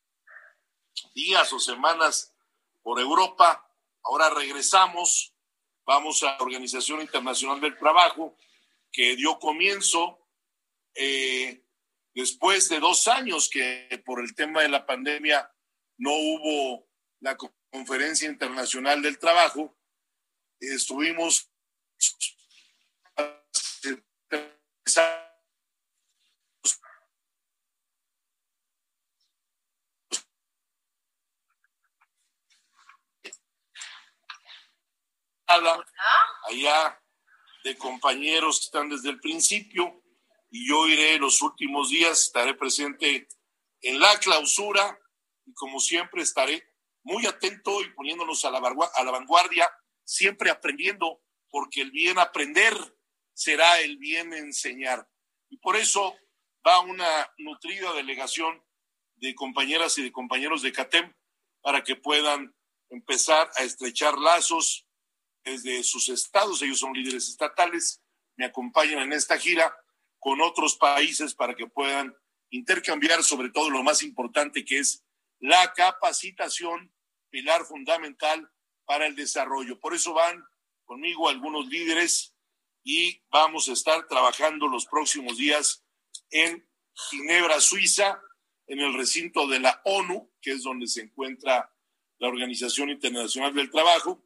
días 1.13 1.51
o 1.53 1.59
semanas 1.59 2.33
por 2.81 2.99
Europa. 2.99 3.67
Ahora 4.03 4.29
regresamos, 4.29 5.33
vamos 5.85 6.23
a 6.23 6.37
la 6.37 6.37
Organización 6.39 7.01
Internacional 7.01 7.61
del 7.61 7.77
Trabajo, 7.77 8.37
que 8.91 9.15
dio 9.15 9.39
comienzo 9.39 10.27
eh, 10.95 11.63
después 12.13 12.67
de 12.69 12.79
dos 12.79 13.07
años 13.07 13.49
que 13.49 14.01
por 14.05 14.19
el 14.19 14.35
tema 14.35 14.61
de 14.61 14.69
la 14.69 14.85
pandemia 14.85 15.49
no 15.97 16.11
hubo 16.11 16.89
la 17.19 17.37
Conferencia 17.69 18.27
Internacional 18.27 19.01
del 19.01 19.19
Trabajo. 19.19 19.77
Estuvimos 20.61 21.51
allá 36.47 37.01
de 37.63 37.77
compañeros 37.77 38.59
que 38.59 38.65
están 38.65 38.89
desde 38.89 39.09
el 39.09 39.19
principio 39.19 40.03
y 40.49 40.67
yo 40.67 40.87
iré 40.87 41.17
los 41.17 41.41
últimos 41.41 41.89
días, 41.89 42.21
estaré 42.21 42.53
presente 42.53 43.27
en 43.81 43.99
la 43.99 44.17
clausura 44.19 44.97
y 45.45 45.53
como 45.53 45.79
siempre 45.79 46.21
estaré 46.21 46.63
muy 47.03 47.25
atento 47.25 47.81
y 47.81 47.89
poniéndonos 47.93 48.45
a 48.45 48.51
la, 48.51 48.59
a 48.59 49.03
la 49.03 49.11
vanguardia, 49.11 49.69
siempre 50.03 50.49
aprendiendo, 50.49 51.21
porque 51.49 51.81
el 51.81 51.91
bien 51.91 52.19
aprender 52.19 52.75
será 53.33 53.79
el 53.81 53.97
bien 53.97 54.33
enseñar. 54.33 55.07
Y 55.49 55.57
por 55.57 55.75
eso 55.75 56.15
va 56.65 56.79
una 56.81 57.31
nutrida 57.37 57.93
delegación 57.93 58.63
de 59.15 59.35
compañeras 59.35 59.97
y 59.97 60.03
de 60.03 60.11
compañeros 60.11 60.61
de 60.61 60.71
CATEM 60.71 61.13
para 61.61 61.83
que 61.83 61.95
puedan 61.95 62.55
empezar 62.89 63.49
a 63.55 63.63
estrechar 63.63 64.17
lazos 64.17 64.87
desde 65.43 65.83
sus 65.83 66.09
estados, 66.09 66.61
ellos 66.61 66.79
son 66.79 66.93
líderes 66.93 67.27
estatales, 67.27 68.01
me 68.35 68.45
acompañan 68.45 68.99
en 68.99 69.13
esta 69.13 69.37
gira 69.37 69.75
con 70.19 70.41
otros 70.41 70.75
países 70.75 71.33
para 71.33 71.55
que 71.55 71.67
puedan 71.67 72.15
intercambiar 72.51 73.23
sobre 73.23 73.49
todo 73.49 73.69
lo 73.69 73.81
más 73.81 74.03
importante 74.03 74.63
que 74.63 74.79
es 74.79 75.03
la 75.39 75.73
capacitación, 75.73 76.93
pilar 77.29 77.65
fundamental 77.65 78.51
para 78.85 79.07
el 79.07 79.15
desarrollo. 79.15 79.79
Por 79.79 79.93
eso 79.93 80.13
van 80.13 80.43
conmigo 80.85 81.29
algunos 81.29 81.67
líderes 81.67 82.35
y 82.83 83.21
vamos 83.29 83.69
a 83.69 83.73
estar 83.73 84.07
trabajando 84.07 84.67
los 84.67 84.85
próximos 84.85 85.37
días 85.37 85.85
en 86.29 86.67
Ginebra, 87.09 87.61
Suiza, 87.61 88.21
en 88.67 88.79
el 88.79 88.93
recinto 88.93 89.47
de 89.47 89.59
la 89.59 89.81
ONU, 89.85 90.31
que 90.41 90.51
es 90.51 90.63
donde 90.63 90.87
se 90.87 91.01
encuentra 91.01 91.73
la 92.19 92.27
Organización 92.27 92.89
Internacional 92.89 93.53
del 93.53 93.69
Trabajo, 93.69 94.25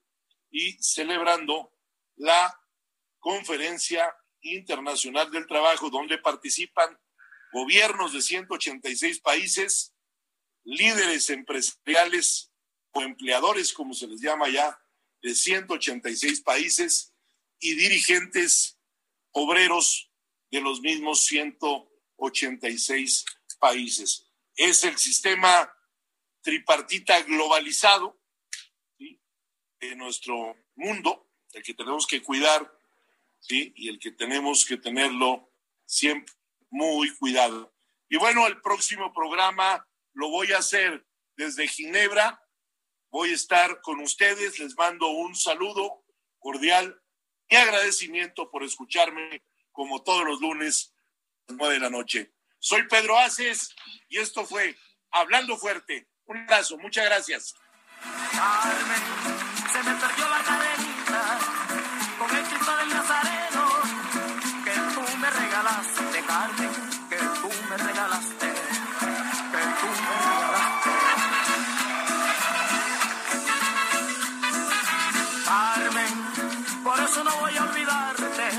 y 0.52 0.74
celebrando 0.82 1.74
la 2.16 2.62
Conferencia 3.20 4.16
Internacional 4.42 5.32
del 5.32 5.48
Trabajo, 5.48 5.90
donde 5.90 6.18
participan 6.18 6.98
gobiernos 7.52 8.14
de 8.14 8.22
186 8.22 9.20
países, 9.22 9.96
líderes 10.64 11.30
empresariales 11.30 12.52
o 12.96 13.02
empleadores, 13.02 13.74
como 13.74 13.94
se 13.94 14.08
les 14.08 14.22
llama 14.22 14.50
ya, 14.50 14.82
de 15.22 15.36
186 15.36 16.42
países 16.42 17.14
y 17.60 17.76
dirigentes 17.76 18.80
obreros 19.32 20.10
de 20.50 20.62
los 20.62 20.82
mismos 20.82 21.26
186 21.26 23.26
países. 23.60 24.32
Es 24.56 24.86
el 24.86 24.98
sistema 24.98 25.72
tripartita 26.42 27.22
globalizado 27.24 28.18
de 28.98 29.96
nuestro 29.98 30.56
mundo, 30.76 31.30
el 31.54 31.64
que 31.64 31.74
tenemos 31.74 32.08
que 32.08 32.24
cuidar, 32.24 32.74
¿sí? 33.40 33.74
Y 33.76 33.90
el 33.90 34.00
que 34.00 34.12
tenemos 34.12 34.66
que 34.66 34.78
tenerlo 34.78 35.52
siempre 35.86 36.34
muy 36.70 37.14
cuidado. 37.18 37.76
Y 38.08 38.16
bueno, 38.18 38.48
el 38.48 38.62
próximo 38.62 39.14
programa 39.14 39.86
lo 40.14 40.30
voy 40.30 40.54
a 40.54 40.60
hacer 40.60 41.06
desde 41.36 41.68
Ginebra. 41.68 42.42
Voy 43.16 43.32
a 43.32 43.36
estar 43.36 43.80
con 43.80 44.02
ustedes. 44.02 44.60
Les 44.60 44.76
mando 44.76 45.08
un 45.08 45.38
saludo 45.38 46.04
cordial 46.38 47.02
y 47.48 47.56
agradecimiento 47.56 48.52
por 48.52 48.62
escucharme 48.62 49.42
como 49.72 50.04
todos 50.04 50.26
los 50.26 50.42
lunes 50.42 50.94
a 51.48 51.54
las 51.54 51.58
nueve 51.58 51.76
de 51.76 51.80
la 51.80 51.90
noche. 51.90 52.34
Soy 52.60 52.86
Pedro 52.90 53.18
Aces 53.18 53.74
y 54.10 54.18
esto 54.18 54.46
fue 54.46 54.76
Hablando 55.12 55.56
Fuerte. 55.56 56.10
Un 56.26 56.40
abrazo, 56.40 56.78
muchas 56.78 57.06
gracias 57.06 57.56
se 59.76 59.84
me 59.84 59.96
perdió 59.96 60.30
la 60.30 60.44
olvidarte 77.60 78.50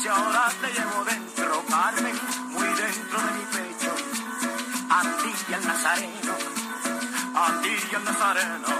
si 0.00 0.08
ahora 0.08 0.50
te 0.60 0.72
llevo 0.72 1.04
dentro, 1.04 1.64
Carmen, 1.68 2.18
muy 2.50 2.68
dentro 2.68 3.20
de 3.20 3.32
mi 3.32 3.44
pecho. 3.52 3.94
A 4.88 5.02
ti 5.02 5.32
y 5.48 5.54
al 5.54 5.66
Nazareno, 5.66 6.34
a 7.34 7.60
ti 7.62 7.76
y 7.90 7.94
al 7.94 8.04
Nazareno. 8.04 8.79